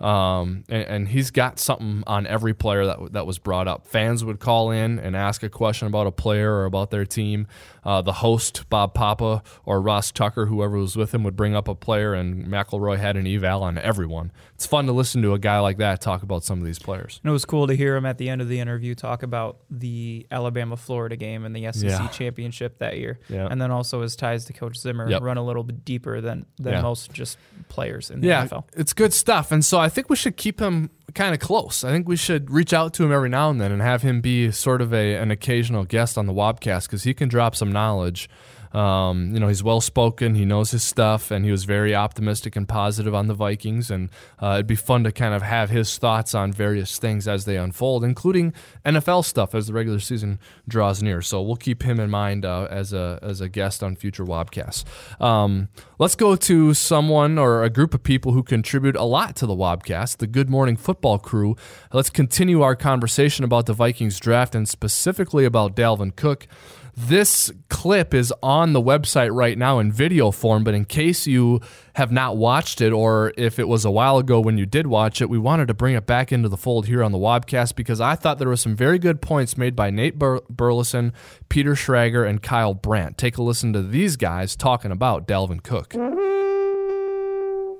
[0.00, 3.86] Um, and, and he's got something on every player that that was brought up.
[3.86, 7.46] Fans would call in and ask a question about a player or about their team.
[7.84, 11.68] Uh, the host Bob Papa or Ross Tucker, whoever was with him, would bring up
[11.68, 14.32] a player, and McElroy had an eval on everyone.
[14.54, 17.20] It's fun to listen to a guy like that talk about some of these players.
[17.22, 19.58] And it was cool to hear him at the end of the interview talk about
[19.70, 22.08] the Alabama Florida game and the SEC Yeah.
[22.08, 23.20] championship that year.
[23.28, 23.46] Yeah.
[23.50, 25.22] And then also his ties to Coach Zimmer Yep.
[25.22, 26.82] run a little bit deeper than, than Yeah.
[26.82, 27.36] most just
[27.68, 28.64] players in the Yeah, NFL.
[28.74, 29.52] it's good stuff.
[29.52, 31.84] And so I think we should keep him kind of close.
[31.84, 34.20] I think we should reach out to him every now and then and have him
[34.20, 37.72] be sort of a an occasional guest on the Wobcast because he can drop some
[37.72, 38.28] knowledge.
[38.74, 42.56] Um, you know, he's well spoken, he knows his stuff, and he was very optimistic
[42.56, 43.90] and positive on the Vikings.
[43.90, 44.10] And
[44.42, 47.56] uh, it'd be fun to kind of have his thoughts on various things as they
[47.56, 48.52] unfold, including
[48.84, 51.22] NFL stuff as the regular season draws near.
[51.22, 54.84] So we'll keep him in mind uh, as a as a guest on future Wobcasts.
[55.22, 59.46] Um, let's go to someone or a group of people who contribute a lot to
[59.46, 61.56] the Wobcast, the Good Morning Football crew.
[61.92, 66.48] Let's continue our conversation about the Vikings draft and specifically about Dalvin Cook.
[66.96, 71.60] This clip is on the website right now in video form, but in case you
[71.94, 75.20] have not watched it, or if it was a while ago when you did watch
[75.20, 78.00] it, we wanted to bring it back into the fold here on the Wobcast because
[78.00, 81.12] I thought there were some very good points made by Nate Bur- Burleson,
[81.48, 83.18] Peter Schrager, and Kyle Brandt.
[83.18, 85.94] Take a listen to these guys talking about Dalvin Cook.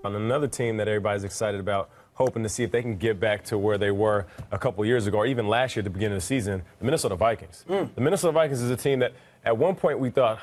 [0.04, 3.44] on another team that everybody's excited about, hoping to see if they can get back
[3.44, 6.16] to where they were a couple years ago, or even last year at the beginning
[6.16, 7.64] of the season, the Minnesota Vikings.
[7.94, 9.12] The Minnesota Vikings is a team that
[9.44, 10.40] at one point we thought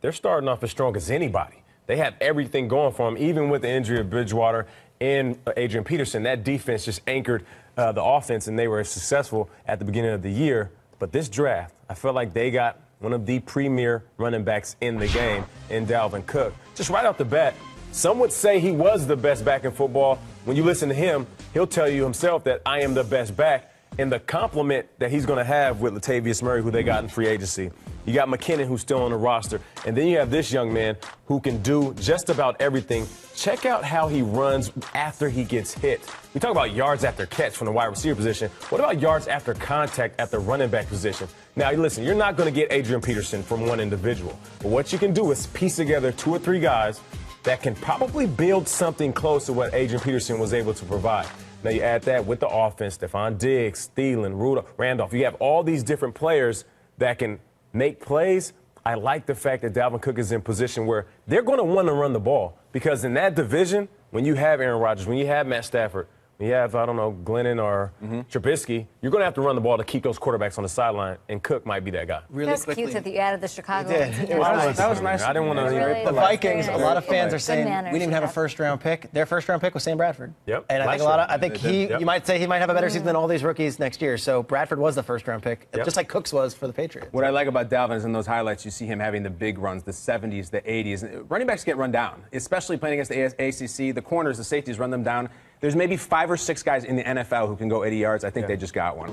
[0.00, 1.62] they're starting off as strong as anybody.
[1.86, 4.66] They have everything going for them, even with the injury of Bridgewater
[5.00, 6.22] and uh, Adrian Peterson.
[6.24, 7.44] That defense just anchored
[7.76, 10.70] uh, the offense, and they were successful at the beginning of the year.
[10.98, 14.96] But this draft, I felt like they got one of the premier running backs in
[14.96, 16.54] the game in Dalvin Cook.
[16.76, 17.54] Just right off the bat,
[17.90, 20.18] some would say he was the best back in football.
[20.44, 23.68] When you listen to him, he'll tell you himself that I am the best back.
[23.98, 27.10] And the compliment that he's going to have with Latavius Murray, who they got in
[27.10, 27.70] free agency.
[28.06, 29.60] You got McKinnon, who's still on the roster.
[29.86, 33.06] And then you have this young man who can do just about everything.
[33.36, 36.00] Check out how he runs after he gets hit.
[36.32, 38.50] We talk about yards after catch from the wide receiver position.
[38.70, 41.28] What about yards after contact at the running back position?
[41.54, 44.38] Now, listen, you're not going to get Adrian Peterson from one individual.
[44.60, 47.00] But what you can do is piece together two or three guys
[47.42, 51.26] that can probably build something close to what Adrian Peterson was able to provide.
[51.64, 55.12] Now you add that with the offense, Stefon Diggs, Thielen, Rudolph, Randolph.
[55.12, 56.64] You have all these different players
[56.98, 57.38] that can
[57.72, 58.52] make plays.
[58.84, 61.86] I like the fact that Dalvin Cook is in position where they're going to want
[61.86, 65.26] to run the ball because in that division, when you have Aaron Rodgers, when you
[65.26, 66.08] have Matt Stafford,
[66.42, 68.20] you have I don't know Glennon or mm-hmm.
[68.22, 70.68] Trubisky, you're going to have to run the ball to keep those quarterbacks on the
[70.68, 72.22] sideline, and Cook might be that guy.
[72.30, 72.84] really That's quickly.
[72.84, 73.90] cute that you added the Chicago.
[73.90, 74.30] You did.
[74.30, 74.66] It was That nice.
[74.66, 75.22] was, that was nice.
[75.22, 75.64] I didn't want to.
[75.64, 78.32] Really- The Vikings, a lot of fans are saying manners, we didn't even have a
[78.32, 79.10] first round pick.
[79.12, 80.34] Their first round pick was Sam Bradford.
[80.46, 80.66] Yep.
[80.70, 81.30] And I think a lot of.
[81.30, 82.00] I think he yep.
[82.00, 84.18] you might say he might have a better season than all these rookies next year.
[84.18, 85.84] So Bradford was the first round pick, Yep.
[85.84, 87.12] just like Cooks was for the Patriots.
[87.12, 89.58] What I like about Dalvin is in those highlights, you see him having the big
[89.58, 91.24] runs, the 70s, the 80s.
[91.28, 93.94] Running backs get run down, especially playing against the ACC.
[93.94, 95.28] The corners, the safeties run them down.
[95.62, 98.24] There's maybe five or six guys in the NFL who can go 80 yards.
[98.24, 99.10] I think they just got one.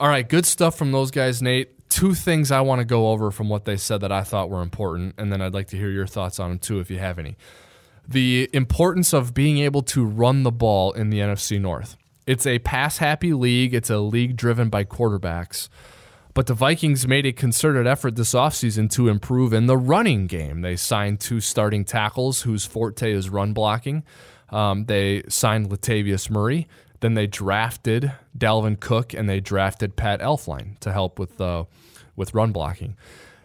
[0.00, 1.88] All right, good stuff from those guys, Nate.
[1.88, 4.60] Two things I want to go over from what they said that I thought were
[4.60, 7.16] important, and then I'd like to hear your thoughts on them too, if you have
[7.16, 7.36] any.
[8.08, 11.96] The importance of being able to run the ball in the NFC North.
[12.26, 15.68] It's a pass happy league, it's a league driven by quarterbacks.
[16.34, 20.62] But the Vikings made a concerted effort this offseason to improve in the running game.
[20.62, 24.02] They signed two starting tackles whose forte is run blocking.
[24.50, 26.66] Um, they signed Latavius Murray.
[27.00, 31.64] Then they drafted Dalvin Cook and they drafted Pat Elflein to help with uh,
[32.16, 32.96] with run blocking.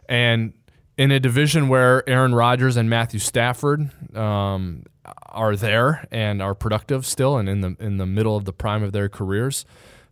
[0.08, 0.54] And
[0.98, 4.84] in a division where Aaron Rodgers and Matthew Stafford um,
[5.28, 8.82] are there and are productive still and in the in the middle of the prime
[8.82, 9.66] of their careers,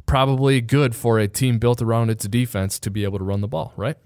[0.08, 3.48] probably good for a team built around its defense to be able to run the
[3.48, 3.98] ball, right?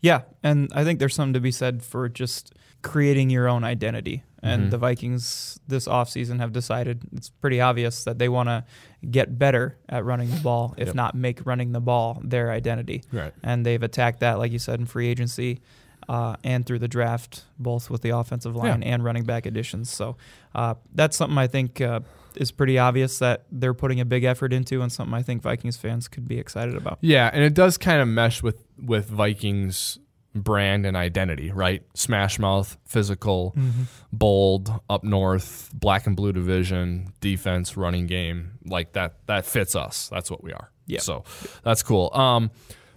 [0.00, 4.22] Yeah, and I think there's something to be said for just creating your own identity.
[4.40, 4.70] And Mm-hmm.
[4.70, 8.64] the Vikings this offseason have decided it's pretty obvious that they want to
[9.10, 13.02] get better at running the ball, if not make running the ball their identity.
[13.12, 13.32] Right.
[13.42, 15.60] And they've attacked that, like you said, in free agency
[16.08, 18.90] uh, and through the draft, both with the offensive line Yeah.
[18.94, 19.90] and running back additions.
[19.90, 20.16] So
[20.54, 21.98] uh, that's something I think uh,
[22.38, 25.76] is pretty obvious that they're putting a big effort into, and something I think Vikings
[25.76, 26.98] fans could be excited about.
[27.00, 29.98] Yeah, and it does kind of mesh with with Vikings
[30.34, 31.82] brand and identity, right?
[31.94, 33.82] Smash mouth, physical, Mm-hmm.
[34.12, 38.52] bold, up north, black and blue division, defense, running game.
[38.64, 40.08] Like that that fits us.
[40.08, 40.70] That's what we are.
[40.86, 41.00] Yeah.
[41.00, 41.24] So
[41.64, 42.10] that's cool.
[42.14, 42.50] Um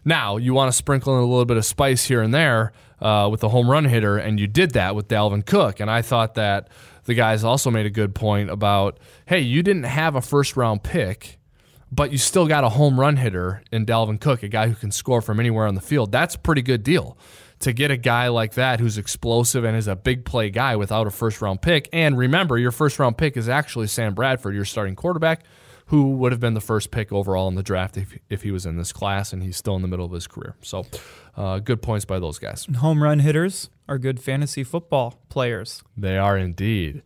[0.04, 3.28] now you want to sprinkle in a little bit of spice here and there uh,
[3.32, 5.80] with the home run hitter, and you did that with Dalvin Cook.
[5.80, 6.70] And I thought that
[7.06, 10.84] the guys also made a good point about, hey, you didn't have a first round
[10.84, 11.40] pick
[11.92, 14.92] but you still got a home run hitter in Dalvin Cook, a guy who can
[14.92, 16.12] score from anywhere on the field.
[16.12, 17.18] That's a pretty good deal.
[17.60, 21.06] To get a guy like that who's explosive and is a big play guy without
[21.06, 21.90] a first round pick.
[21.94, 25.44] And remember, your first round pick is actually Sam Bradford, your starting quarterback,
[25.88, 28.66] who would have been the first pick overall in the draft if, if he was
[28.66, 30.56] in this class, and he's still in the middle of his career.
[30.62, 30.88] So,
[31.38, 32.66] uh, good points by those guys.
[32.78, 35.84] Home run hitters are good fantasy football players.
[35.98, 37.04] They are indeed.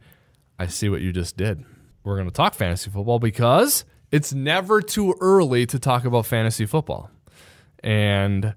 [0.59, 1.65] I see what you just did.
[2.03, 6.67] We're going to talk fantasy football because it's never too early to talk about fantasy
[6.67, 7.09] football.
[7.79, 8.53] And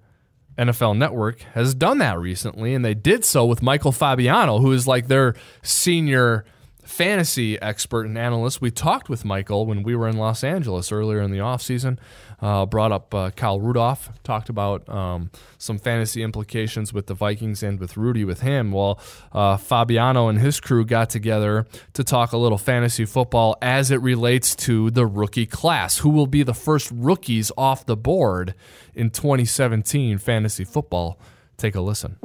[0.58, 4.86] NFL Network has done that recently, and they did so with Michael Fabiano, who is
[4.86, 6.44] like their senior
[6.88, 8.60] fantasy expert and analyst.
[8.60, 11.98] We talked with Michael when we were in Los Angeles earlier in the offseason.
[12.40, 17.62] Uh, brought up uh, Kyle Rudolph, talked about um, some fantasy implications with the Vikings
[17.62, 18.72] and with Rudy with him.
[18.72, 18.98] Well,
[19.32, 24.00] uh, Fabiano and his crew got together to talk a little fantasy football as it
[24.00, 25.98] relates to the rookie class.
[25.98, 28.54] Who will be the first rookies off the board
[28.94, 31.18] in 2017 fantasy football?
[31.56, 32.16] Take a listen.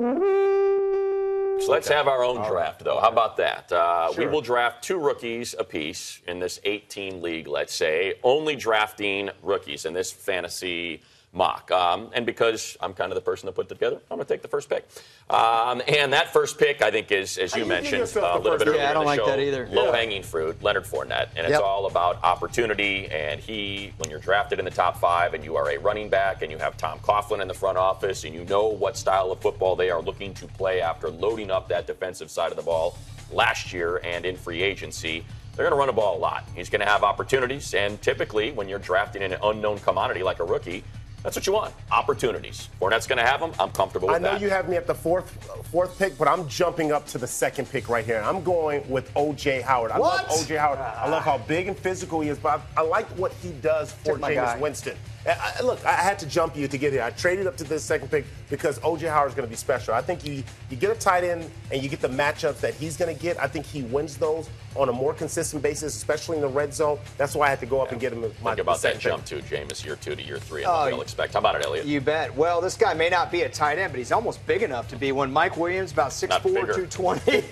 [1.60, 3.00] So let's have our own draft, though.
[3.00, 3.72] How about that?
[3.72, 9.30] Uh, We will draft two rookies apiece in this 18 league, let's say, only drafting
[9.42, 11.02] rookies in this fantasy
[11.34, 11.72] mock.
[11.72, 14.34] Um, and because I'm kind of the person that put it together, I'm going to
[14.34, 14.88] take the first pick.
[15.30, 18.20] Um, and that first pick, I think, is, as you you mentioned uh, a the
[18.22, 18.82] little bit first earlier?
[18.82, 19.68] Yeah, I don't in the like show, that either.
[19.72, 21.30] low-hanging fruit, Leonard Fournette.
[21.36, 21.62] And it's Yep.
[21.62, 23.08] all about opportunity.
[23.08, 26.44] And he, when you're drafted in the top five and you are a running back
[26.44, 29.42] and you have Tom Coughlin in the front office and you know what style of
[29.42, 32.98] football they are looking to play after loading up that defensive side of the ball
[33.32, 36.44] last year and in free agency, they're going to run the ball a lot.
[36.56, 37.74] He's going to have opportunities.
[37.74, 40.84] And typically, when you're drafting an unknown commodity like a rookie,
[41.24, 42.70] that's what you want opportunities.
[42.82, 43.52] Fournette's going to have them.
[43.60, 44.28] I'm comfortable with that.
[44.28, 44.42] I know that.
[44.42, 45.32] you have me at the fourth
[45.72, 48.22] fourth pick, but I'm jumping up to the second pick right here.
[48.24, 49.62] I'm going with O.J.
[49.62, 49.92] Howard.
[49.92, 50.28] I What?
[50.30, 50.56] love O.J.
[50.58, 50.80] Howard.
[50.80, 53.92] I love how big and physical he is, but I, I like what he does
[53.92, 54.60] for Took my Jameis.
[54.60, 54.98] Winston.
[55.26, 57.02] I, I- look, I had to jump you to get here.
[57.04, 59.08] I traded up to this second pick because O.J.
[59.08, 59.94] Howard is going to be special.
[59.94, 62.98] I think you you get a tight end and you get the matchups that he's
[62.98, 63.40] going to get.
[63.40, 66.98] I think he wins those on a more consistent basis, especially in the red zone.
[67.18, 68.22] That's why I had to go up and get him.
[68.42, 69.48] My, Think about that second jump pick.
[69.48, 71.34] too, Jameis, year two to year three, and Oh, what they'll you- expect.
[71.34, 71.86] How about it, Elliot?
[71.86, 72.36] You bet.
[72.36, 74.96] Well, this guy may not be a tight end, but he's almost big enough to
[74.98, 75.32] be one.
[75.32, 76.86] Mike Williams, about 6'4", Not bigger.
[76.88, 77.44] 220.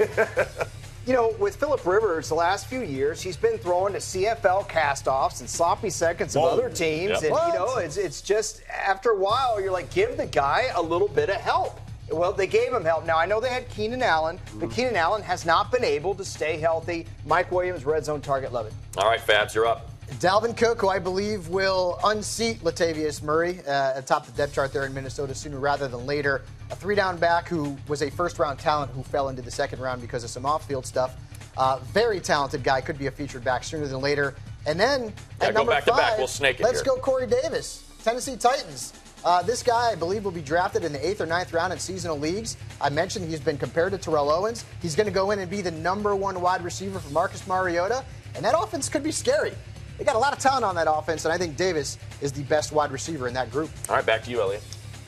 [1.06, 5.40] you know, with Philip Rivers, the last few years, he's been throwing to CFL castoffs
[5.40, 6.50] and sloppy seconds of Whoa.
[6.50, 7.12] other teams.
[7.12, 7.24] Yep.
[7.24, 7.48] And, What?
[7.48, 11.08] you know, it's, it's just, after a while, you're like, give the guy a little
[11.08, 11.80] bit of help.
[12.12, 13.06] Well, they gave him help.
[13.06, 14.76] Now, I know they had Keenan Allen, but mm-hmm.
[14.76, 17.08] Keenan Allen has not been able to stay healthy.
[17.26, 18.74] Mike Williams, red zone target, love it.
[18.98, 19.91] All right, Fabs, you're up.
[20.20, 24.86] Dalvin Cook, who I believe will unseat Latavius Murray uh, atop the depth chart there
[24.86, 26.44] in Minnesota sooner rather than later.
[26.70, 29.80] A three down back who was a first round talent who fell into the second
[29.80, 31.16] round because of some off field stuff.
[31.58, 34.36] Uh, very talented guy, could be a featured back sooner than later.
[34.66, 36.18] And then Yeah, at go number back to five, back.
[36.18, 36.94] We'll snake it let's here.
[36.94, 38.94] go Corey Davis, Tennessee Titans.
[39.24, 41.80] Uh, this guy, I believe, will be drafted in the eighth or ninth round in
[41.80, 42.58] seasonal leagues.
[42.80, 44.66] I mentioned he's been compared to Terrell Owens.
[44.82, 48.04] He's going to go in and be the number one wide receiver for Marcus Mariota,
[48.36, 49.54] and that offense could be scary.
[50.02, 52.42] They got a lot of talent on that offense, and I think Davis is the
[52.46, 53.70] best wide receiver in that group.
[53.88, 54.64] All right, back to you, Elliot.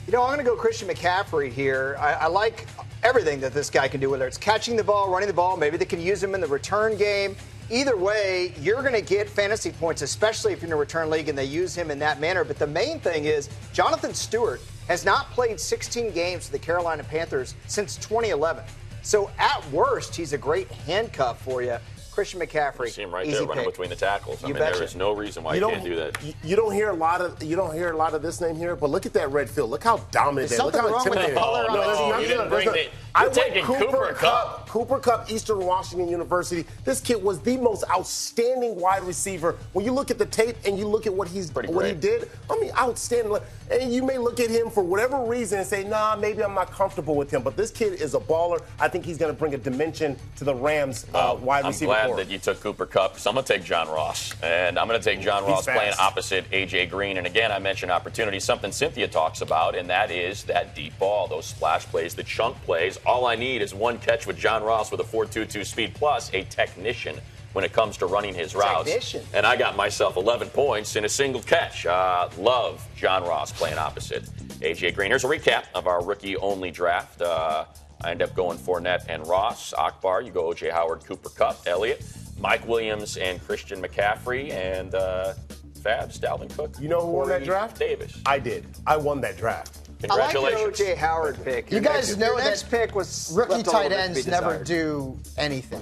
[0.05, 1.97] You know, I'm going to go Christian McCaffrey here.
[1.99, 2.67] I, I like
[3.01, 5.57] everything that this guy can do, whether it's catching the ball, running the ball.
[5.57, 7.35] Maybe they can use him in the return game.
[7.71, 11.27] Either way, you're going to get fantasy points, especially if you're in a return league
[11.27, 12.43] and they use him in that manner.
[12.43, 17.03] But the main thing is, Jonathan Stewart has not played 16 games for the Carolina
[17.03, 18.63] Panthers since 2011.
[19.01, 21.77] So at worst, he's a great handcuff for you.
[22.13, 22.85] Christian McCaffrey.
[22.85, 23.73] You see him right easy there running pick.
[23.73, 24.43] between the tackles.
[24.43, 24.83] I You mean, there betcha.
[24.83, 26.23] is no reason why you, can't do that.
[26.23, 28.55] You, you don't hear a lot of you don't hear a lot of this name
[28.55, 29.69] here, but look at that red field.
[29.71, 30.63] Look how dominant Is they.
[30.63, 31.37] Look how wong with the intimidating.
[31.37, 32.09] color on no, the there's team?
[32.09, 34.62] nothing- You didn't there's bring not- the- I you're went taking Cooper Kupp.
[34.73, 36.65] Cooper Kupp, Eastern Washington University.
[36.83, 39.55] This kid was the most outstanding wide receiver.
[39.73, 41.93] When you look at the tape and you look at what he's Pretty what he
[41.93, 43.37] did, I mean, outstanding.
[43.69, 46.71] And you may look at him for whatever reason and say, nah, maybe I'm not
[46.71, 47.43] comfortable with him.
[47.43, 48.63] But this kid is a baller.
[48.79, 51.91] I think he's going to bring a dimension to the Rams uh, wide I'm receiver
[51.91, 52.15] glad core.
[52.17, 54.33] that you took Cooper Kupp because I'm going to take John Ross.
[54.41, 55.77] And I'm going to take John He's Ross fast.
[55.77, 56.87] playing opposite A.J.
[56.87, 57.17] Green.
[57.17, 61.27] And again, I mentioned opportunity, something Cynthia talks about, and that is that deep ball,
[61.27, 62.97] those splash plays, the chunk plays.
[63.05, 66.43] All I need is one catch with John Ross with a 4.22 speed plus a
[66.43, 67.19] technician
[67.53, 68.85] when it comes to running his routes.
[68.85, 69.23] Technician.
[69.33, 71.85] And I got myself 11 points in a single catch.
[71.85, 74.27] Uh, love John Ross playing opposite
[74.61, 74.91] A.J.
[74.91, 75.11] Green.
[75.11, 77.21] Here's a recap of our rookie only draft.
[77.21, 77.65] Uh,
[78.03, 79.73] I end up going Fournette and Ross.
[79.73, 80.69] Akbar, you go O.J.
[80.71, 82.03] Howard, Cooper Kupp, Elliott,
[82.39, 85.33] Mike Williams, and Christian McCaffrey, and uh,
[85.79, 86.75] Fabs, Dalvin Cook.
[86.81, 87.77] You know who won that draft?
[87.77, 88.19] Davis.
[88.25, 88.65] I did.
[88.87, 89.82] I won that draft.
[90.09, 91.71] I like your OJ Howard pick.
[91.71, 94.63] You Your guys next- know your that next pick was Rookie left tight ends never
[94.63, 95.81] do anything.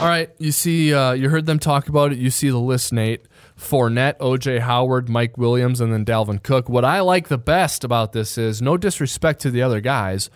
[0.00, 2.16] All right, you see, uh, you heard them talk about it.
[2.18, 3.26] You see the list, Nate.
[3.58, 6.70] Fournette, OJ Howard, Mike Williams, and then Dalvin Cook.
[6.70, 10.30] What I like the best about this is no disrespect to the other guys,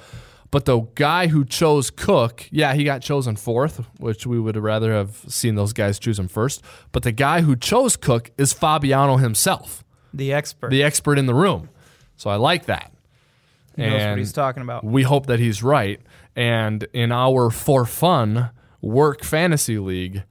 [0.50, 4.92] but the guy who chose Cook, yeah, he got chosen fourth, which we would rather
[4.92, 6.62] have seen those guys choose him first.
[6.92, 9.82] But the guy who chose Cook is Fabiano himself,
[10.16, 10.70] The expert.
[10.70, 11.68] the expert in the room.
[12.16, 12.92] So I like that.
[13.76, 14.84] He knows what And he's talking about.
[14.84, 16.00] We hope that he's right.
[16.36, 18.50] And in our for fun
[18.80, 20.22] work fantasy league,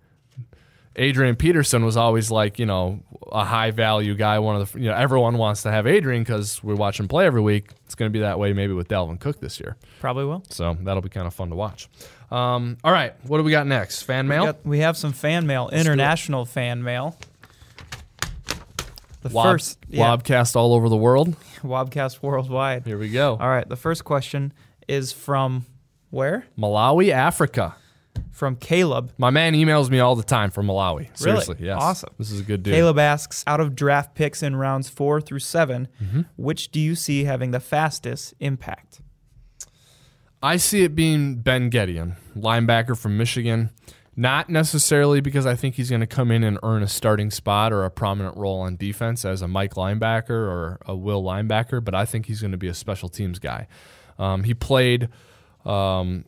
[0.96, 3.00] Adrian Peterson was always like, you know,
[3.32, 4.38] a high value guy.
[4.40, 7.26] One of the, you know, everyone wants to have Adrian because we watch him play
[7.26, 7.72] every week.
[7.86, 9.76] It's going to be that way maybe with Dalvin Cook this year.
[10.00, 10.44] Probably will.
[10.50, 11.90] So that'll be kind of fun to watch.
[12.30, 13.14] Um, all right.
[13.28, 14.04] What do we got next?
[14.04, 14.42] Fan mail?
[14.44, 17.18] We, got- we have some fan mail, international fan mail.
[19.24, 21.36] The Wob- first, yeah, Wobcast all over the world.
[21.64, 22.86] Wobcast worldwide.
[22.86, 23.32] Here we go.
[23.40, 24.54] All right, the first question
[24.88, 25.66] is from
[26.10, 26.46] where?
[26.58, 27.76] Malawi, Africa.
[28.32, 29.12] From Caleb.
[29.18, 31.16] My man emails me all the time from Malawi.
[31.18, 31.68] Seriously, Really?
[31.68, 31.78] yes.
[31.82, 32.14] Awesome.
[32.20, 32.74] This is a good dude.
[32.76, 36.22] Caleb asks, out of draft picks in rounds four through 7 Mm-hmm.
[36.36, 39.02] which do you see having the fastest impact?
[40.42, 43.70] I see it being Ben Gedeon, linebacker from Michigan.
[44.16, 47.74] Not necessarily because I think he's going to come in and earn a starting spot
[47.74, 51.96] or a prominent role on defense as a Mike linebacker or a Will linebacker, but
[51.96, 53.68] I think he's going to be a special teams guy.
[54.20, 55.10] Um, he played
[55.66, 56.26] um,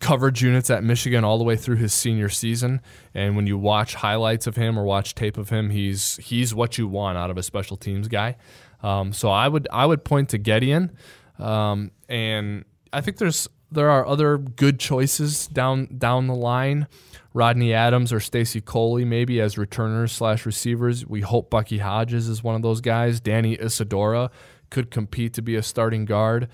[0.00, 2.82] coverage units at Michigan all the way through his senior season,
[3.14, 6.76] and when you watch highlights of him or watch tape of him, he's he's what
[6.76, 8.36] you want out of a special teams guy.
[8.82, 10.90] Um, so I would I would point to Gedeon,
[11.38, 16.86] um, and I think there's there are other good choices down down the line.
[17.32, 21.04] Rodney Adams or Stacy Coley maybe as returners slash receivers.
[21.04, 23.20] We hope Bucky Hodges is one of those guys.
[23.20, 24.30] Danny Isidora
[24.70, 26.48] could compete to be a starting guard.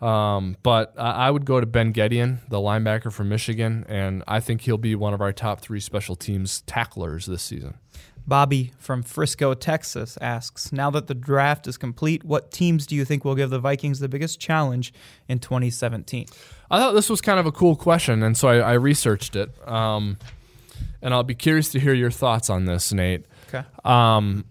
[0.00, 4.60] Um, but I would go to Ben Gedeon, the linebacker from Michigan, and I think
[4.60, 7.78] he'll be one of our top three special teams tacklers this season.
[8.28, 13.04] Bobby from Frisco, Texas asks, now that the draft is complete, what teams do you
[13.04, 14.92] think will give the Vikings the biggest challenge
[15.28, 16.26] in 2017?
[16.70, 19.50] I thought this was kind of a cool question, and so I, I researched it.
[19.66, 20.18] Um,
[21.00, 23.24] and I'll be curious to hear your thoughts on this, Nate.
[23.48, 23.66] Okay.
[23.84, 24.44] Um,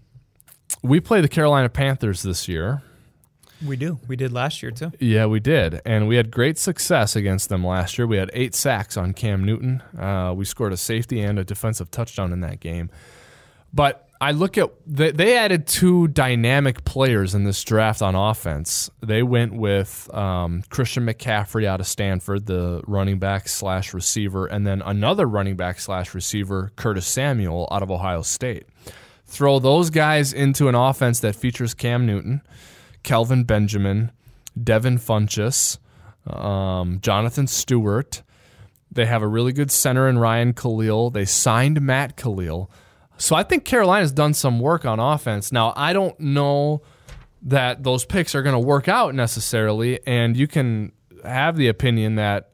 [0.82, 2.82] we play the Carolina Panthers this year.
[3.64, 3.98] We do.
[4.06, 4.92] We did last year too.
[5.00, 8.06] Yeah, we did, and we had great success against them last year.
[8.06, 9.82] We had eight sacks on Cam Newton.
[9.98, 12.90] Uh, we scored a safety and a defensive touchdown in that game.
[13.72, 18.90] But I look at they, they added two dynamic players in this draft on offense.
[19.00, 24.66] They went with um, Christian McCaffrey out of Stanford, the running back slash receiver, and
[24.66, 28.64] then another running back slash receiver, Curtis Samuel out of Ohio State.
[29.26, 32.42] Throw those guys into an offense that features Cam Newton,
[33.02, 34.10] Kelvin Benjamin,
[34.60, 35.78] Devin Funchess,
[36.26, 38.22] um, Jonathan Stewart.
[38.90, 41.10] They have a really good center in Ryan Kalil.
[41.10, 42.70] They signed Matt Kalil.
[43.18, 45.52] So I think Carolina's done some work on offense.
[45.52, 46.82] Now, I don't know
[47.42, 50.92] that those picks are going to work out necessarily, and you can
[51.24, 52.50] have the opinion that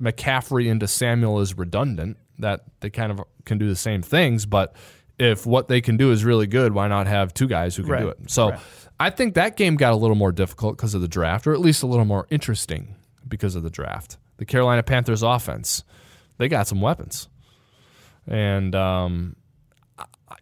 [0.00, 4.74] McCaffrey into Samuel is redundant, that they kind of can do the same things, but
[5.18, 8.02] if what they can do is really good, why not have two guys who can
[8.02, 8.30] do it?
[8.30, 8.60] So Right.
[9.00, 11.60] I think that game got a little more difficult because of the draft, or at
[11.60, 14.16] least a little more interesting because of the draft.
[14.38, 15.84] The Carolina Panthers offense,
[16.38, 17.28] they got some weapons.
[18.26, 19.36] And um,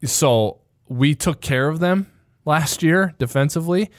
[0.04, 2.10] so we took care of them
[2.44, 3.90] last year defensively,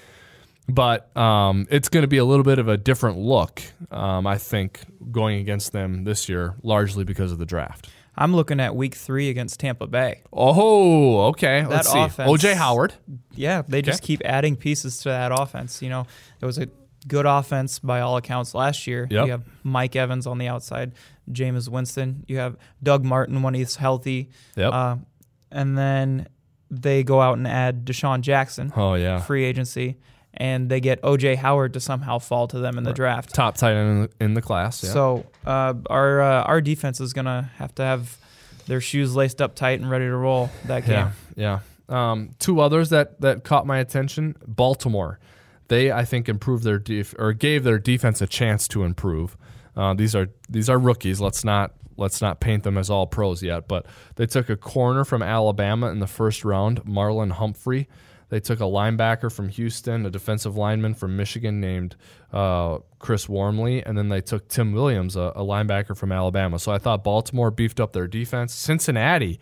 [0.70, 3.62] but um, it's going to be a little bit of a different look,
[3.92, 4.82] um, I think,
[5.12, 7.90] going against them this year, largely because of the draft.
[8.20, 10.24] I'm looking at week three against Tampa Bay.
[10.34, 11.66] Oh, okay.
[11.68, 12.00] Let's see.
[12.00, 12.96] offense- OJ Howard.
[13.36, 15.82] Yeah, they just keep adding pieces to that offense.
[15.84, 16.08] You know,
[16.42, 16.68] it was a
[17.08, 19.08] good offense by all accounts last year.
[19.10, 19.26] Yep.
[19.26, 20.94] You have Mike Evans on the outside,
[21.32, 22.26] Jameis Winston.
[22.28, 24.32] You have Doug Martin when he's healthy.
[24.56, 24.74] Yep.
[24.74, 24.96] Uh,
[25.52, 26.28] and then
[26.70, 29.98] they go out and add DeSean Jackson, Oh yeah, free agency,
[30.34, 33.34] and they get OJ Howard to somehow fall to them in the draft.
[33.34, 34.84] top tight end in the, in the class.
[34.84, 34.92] Yeah.
[34.92, 38.18] So uh, our uh, our defense is gonna have to have
[38.68, 41.12] their shoes laced up tight and ready to roll that game.
[41.36, 42.12] Yeah, yeah.
[42.12, 45.20] Um, two others that that caught my attention: Baltimore.
[45.70, 49.36] They, I think, improved their def- or gave their defense a chance to improve.
[49.76, 51.20] Uh, these are these are rookies.
[51.22, 53.68] Let's not let's not paint them as all pros yet.
[53.68, 53.86] But
[54.16, 57.88] they took a corner from Alabama in the first round, Marlon Humphrey.
[58.30, 61.96] They took a linebacker from Houston, a defensive lineman from Michigan named
[62.34, 66.60] uh, Chris Wormley, and then they took Tim Williams, a, a linebacker from Alabama.
[66.60, 68.54] So I thought Baltimore beefed up their defense.
[68.54, 69.40] Cincinnati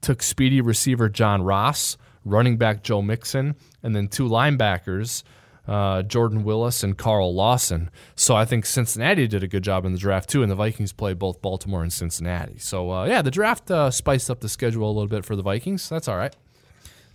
[0.00, 5.24] took speedy receiver John Ross, running back Joe Mixon, and then two linebackers,
[5.68, 7.90] uh, Jordan Willis and Carl Lawson.
[8.16, 10.92] So I think Cincinnati did a good job in the draft too, and the Vikings
[10.92, 12.58] played both Baltimore and Cincinnati.
[12.58, 15.42] So uh, yeah, the draft uh, spiced up the schedule a little bit for the
[15.42, 15.88] Vikings.
[15.88, 16.34] That's all right.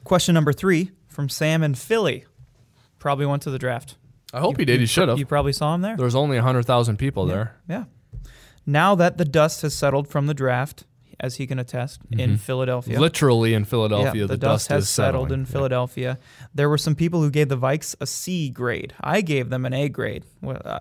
[0.03, 2.25] Question number three from Sam in Philly.
[2.99, 3.97] Probably went to the draft.
[4.33, 4.79] I hope he did.
[4.79, 5.19] He should have.
[5.19, 5.95] You probably saw him there.
[5.95, 7.57] There was only hundred thousand people there.
[7.67, 7.85] Yeah.
[8.65, 10.85] Now that the dust has settled from the draft,
[11.23, 12.99] as he can attest, in Philadelphia.
[12.99, 15.39] Literally in Philadelphia, yeah, the, the, dust, has is settled settling.
[15.39, 16.19] in Philadelphia.
[16.53, 18.93] There were some people who gave the Vikes a C grade.
[18.99, 20.25] I gave them an A grade.
[20.41, 20.79] Well, uh,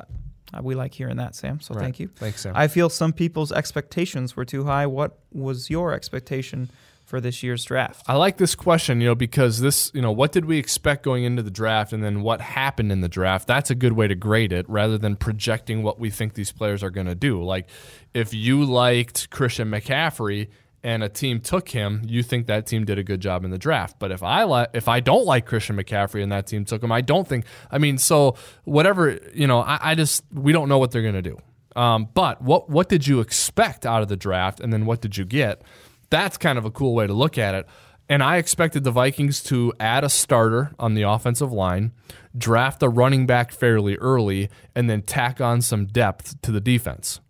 [0.61, 1.61] we like hearing that, Sam.
[1.61, 1.83] So Right.
[1.83, 2.09] thank you.
[2.17, 2.53] Thanks, Sam.
[2.57, 4.87] I feel some people's expectations were too high.
[4.87, 6.69] What was your expectation
[7.07, 8.05] for this year's draft?
[8.09, 11.25] I like this question, you know, because this, you know, what did we expect going
[11.25, 13.47] into the draft and then what happened in the draft?
[13.47, 16.83] That's a good way to grade it rather than projecting what we think these players
[16.83, 17.43] are going to do.
[17.43, 17.69] Like
[18.15, 20.49] if you liked Christian McCaffrey
[20.85, 23.59] and a team took him, you think that team did a good job in the
[23.59, 23.97] draft.
[23.99, 26.91] But if I li- if I don't like Christian McCaffrey and that team took him,
[26.91, 30.79] I don't think I mean, so whatever, you know, I, I just we don't know
[30.79, 31.39] what they're to do.
[31.77, 35.17] Um, but what what did you expect out of the draft and then what did
[35.17, 35.63] you get?
[36.11, 37.67] That's kind of a cool way to look at it.
[38.09, 41.93] And I expected the Vikings to add a starter on the offensive line,
[42.37, 47.21] draft a running back fairly early, and then tack on some depth to the defense.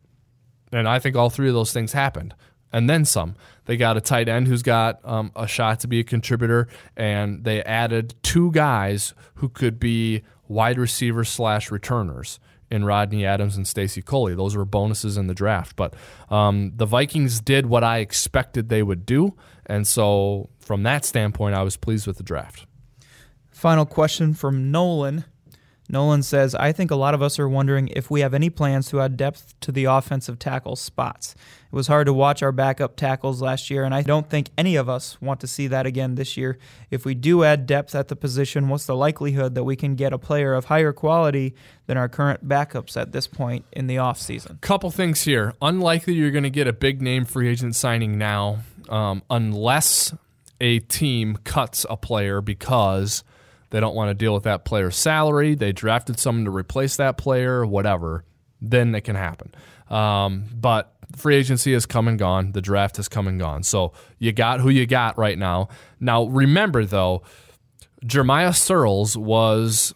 [0.72, 2.34] And I think all three of those things happened.
[2.72, 3.36] And then some.
[3.66, 7.44] They got a tight end who's got um, a shot to be a contributor, and
[7.44, 13.68] they added two guys who could be wide receivers slash returners in Rodney Adams and
[13.68, 14.34] Stacy Coley.
[14.34, 15.76] Those were bonuses in the draft.
[15.76, 15.94] But
[16.30, 19.36] um, the Vikings did what I expected they would do.
[19.66, 22.66] And so, from that standpoint, I was pleased with the draft.
[23.50, 25.26] Final question from Nolan.
[25.88, 28.88] Nolan says, I think a lot of us are wondering if we have any plans
[28.90, 31.34] to add depth to the offensive tackle spots.
[31.70, 34.76] It was hard to watch our backup tackles last year, and I don't think any
[34.76, 36.58] of us want to see that again this year.
[36.90, 40.12] If we do add depth at the position, what's the likelihood that we can get
[40.12, 41.54] a player of higher quality
[41.86, 44.60] than our current backups at this point in the offseason?
[44.60, 45.54] Couple things here.
[45.60, 50.14] Unlikely you're going to get a big name free agent signing now, um, unless
[50.60, 53.24] a team cuts a player because
[53.72, 55.54] they don't want to deal with that player's salary.
[55.54, 58.24] They drafted someone to replace that player, whatever.
[58.60, 59.54] Then it can happen.
[59.88, 62.52] Um, but free agency has come and gone.
[62.52, 63.62] The draft has come and gone.
[63.62, 65.68] So you got who you got right now.
[65.98, 67.22] Now remember though,
[68.04, 69.94] Jeremiah Sirles was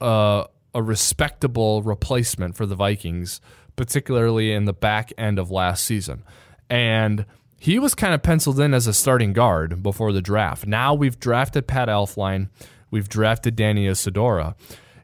[0.00, 3.42] uh, a respectable replacement for the Vikings,
[3.76, 6.24] particularly in the back end of last season.
[6.70, 7.26] And
[7.58, 10.66] he was kind of penciled in as a starting guard before the draft.
[10.66, 12.48] Now we've drafted Pat Elflein,
[12.90, 14.54] we've drafted Danny Isidora.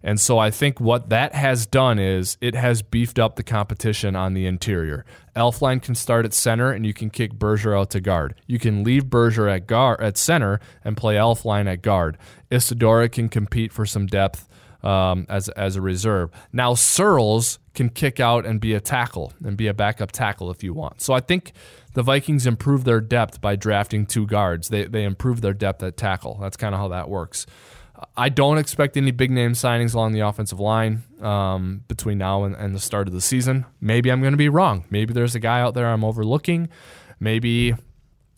[0.04, 4.14] And so I think what that has done is it has beefed up the competition
[4.14, 5.06] on the interior.
[5.34, 8.34] Elflein can start at center and you can kick Berger out to guard.
[8.46, 12.18] You can leave Berger at guard at center and play Elflein at guard.
[12.50, 14.46] Isidora can compete for some depth
[14.84, 16.30] um, as as a reserve.
[16.52, 20.62] Now Sirles can kick out and be a tackle and be a backup tackle if
[20.62, 21.00] you want.
[21.00, 21.52] So I think
[21.94, 24.68] the Vikings improved their depth by drafting two guards.
[24.68, 26.38] They they improved their depth at tackle.
[26.40, 27.46] That's kind of how that works.
[28.16, 32.54] I don't expect any big name signings along the offensive line um, between now and,
[32.54, 33.64] and the start of the season.
[33.80, 34.84] Maybe I'm going to be wrong.
[34.90, 36.68] Maybe there's a guy out there I'm overlooking.
[37.20, 37.74] Maybe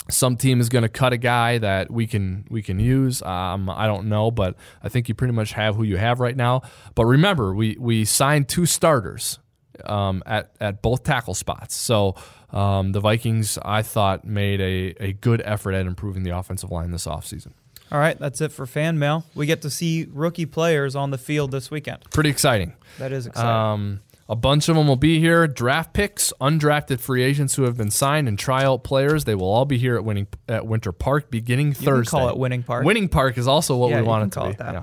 [0.09, 3.23] some team is going to cut a guy that we can we can use.
[3.23, 6.37] Um, I don't know, but I think you pretty much have who you have right
[6.37, 6.63] now.
[6.95, 9.39] But remember, we we signed two starters
[9.85, 11.75] um, at at both tackle spots.
[11.75, 12.15] So
[12.51, 16.91] um, the Vikings, I thought, made a, a good effort at improving the offensive line
[16.91, 17.53] this offseason.
[17.93, 19.25] All right, that's it for fan mail.
[19.35, 22.11] We get to see rookie players on the field this weekend.
[22.11, 22.73] Pretty exciting.
[22.99, 24.01] That is exciting.
[24.29, 25.47] A bunch of them will be here.
[25.47, 29.25] Draft picks, undrafted free agents who have been signed, and tryout players.
[29.25, 32.11] They will all be here at winning at Winter Park beginning Thursday.
[32.11, 32.85] call it Winning Park.
[32.85, 34.53] Winning Park is also what Yeah, we want to call be.
[34.55, 34.73] it that.
[34.75, 34.83] Yeah.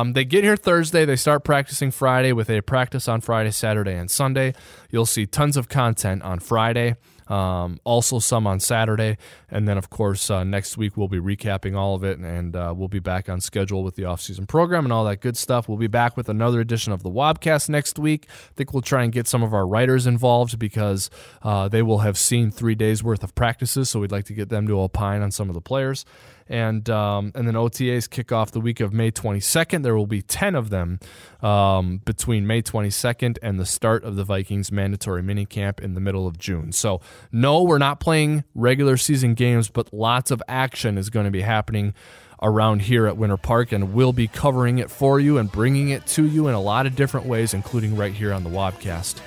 [0.00, 1.04] Um, they get here Thursday.
[1.04, 4.54] They start practicing Friday with a practice on Friday, Saturday, and Sunday.
[4.90, 6.96] You'll see tons of content on Friday.
[7.30, 9.16] Um, also, some on Saturday,
[9.48, 12.74] and then of course uh, next week we'll be recapping all of it, and uh,
[12.76, 15.68] we'll be back on schedule with the off-season program and all that good stuff.
[15.68, 18.26] We'll be back with another edition of the Wobcast next week.
[18.28, 21.08] I think we'll try and get some of our writers involved because
[21.42, 24.48] uh, they will have seen three days worth of practices, so we'd like to get
[24.48, 26.04] them to opine on some of the players
[26.50, 29.84] and um, and then OTAs kick off the week of May 22nd.
[29.84, 30.98] There will be 10 of them
[31.40, 36.26] um, between May 22nd and the start of the Vikings mandatory minicamp in the middle
[36.26, 36.72] of June.
[36.72, 41.30] So no, we're not playing regular season games, but lots of action is going to
[41.30, 41.94] be happening
[42.42, 46.06] around here at Winter Park, and we'll be covering it for you and bringing it
[46.06, 49.20] to you in a lot of different ways, including right here on the Wobcast.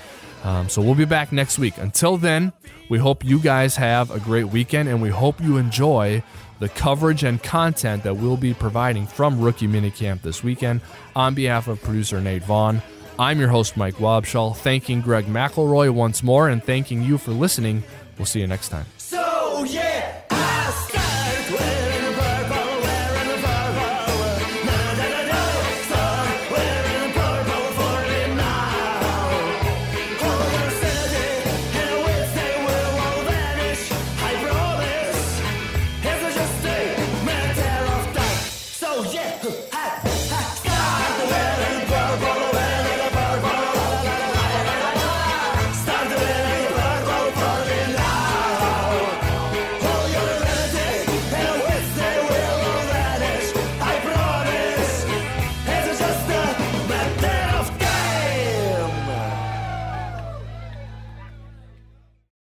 [0.43, 1.78] Um, so we'll be back next week.
[1.78, 2.51] Until then,
[2.89, 6.21] we hope you guys have a great weekend and we hope you enjoy
[6.60, 10.82] the coverage and content that we'll be providing from Rookie Minicamp this weekend.
[11.16, 12.82] On behalf of producer Nate Vaughn,
[13.20, 17.84] I'm your host, Mike Wobschall, thanking Greg McElroy once more and thanking you for listening.
[18.18, 18.86] We'll see you next time.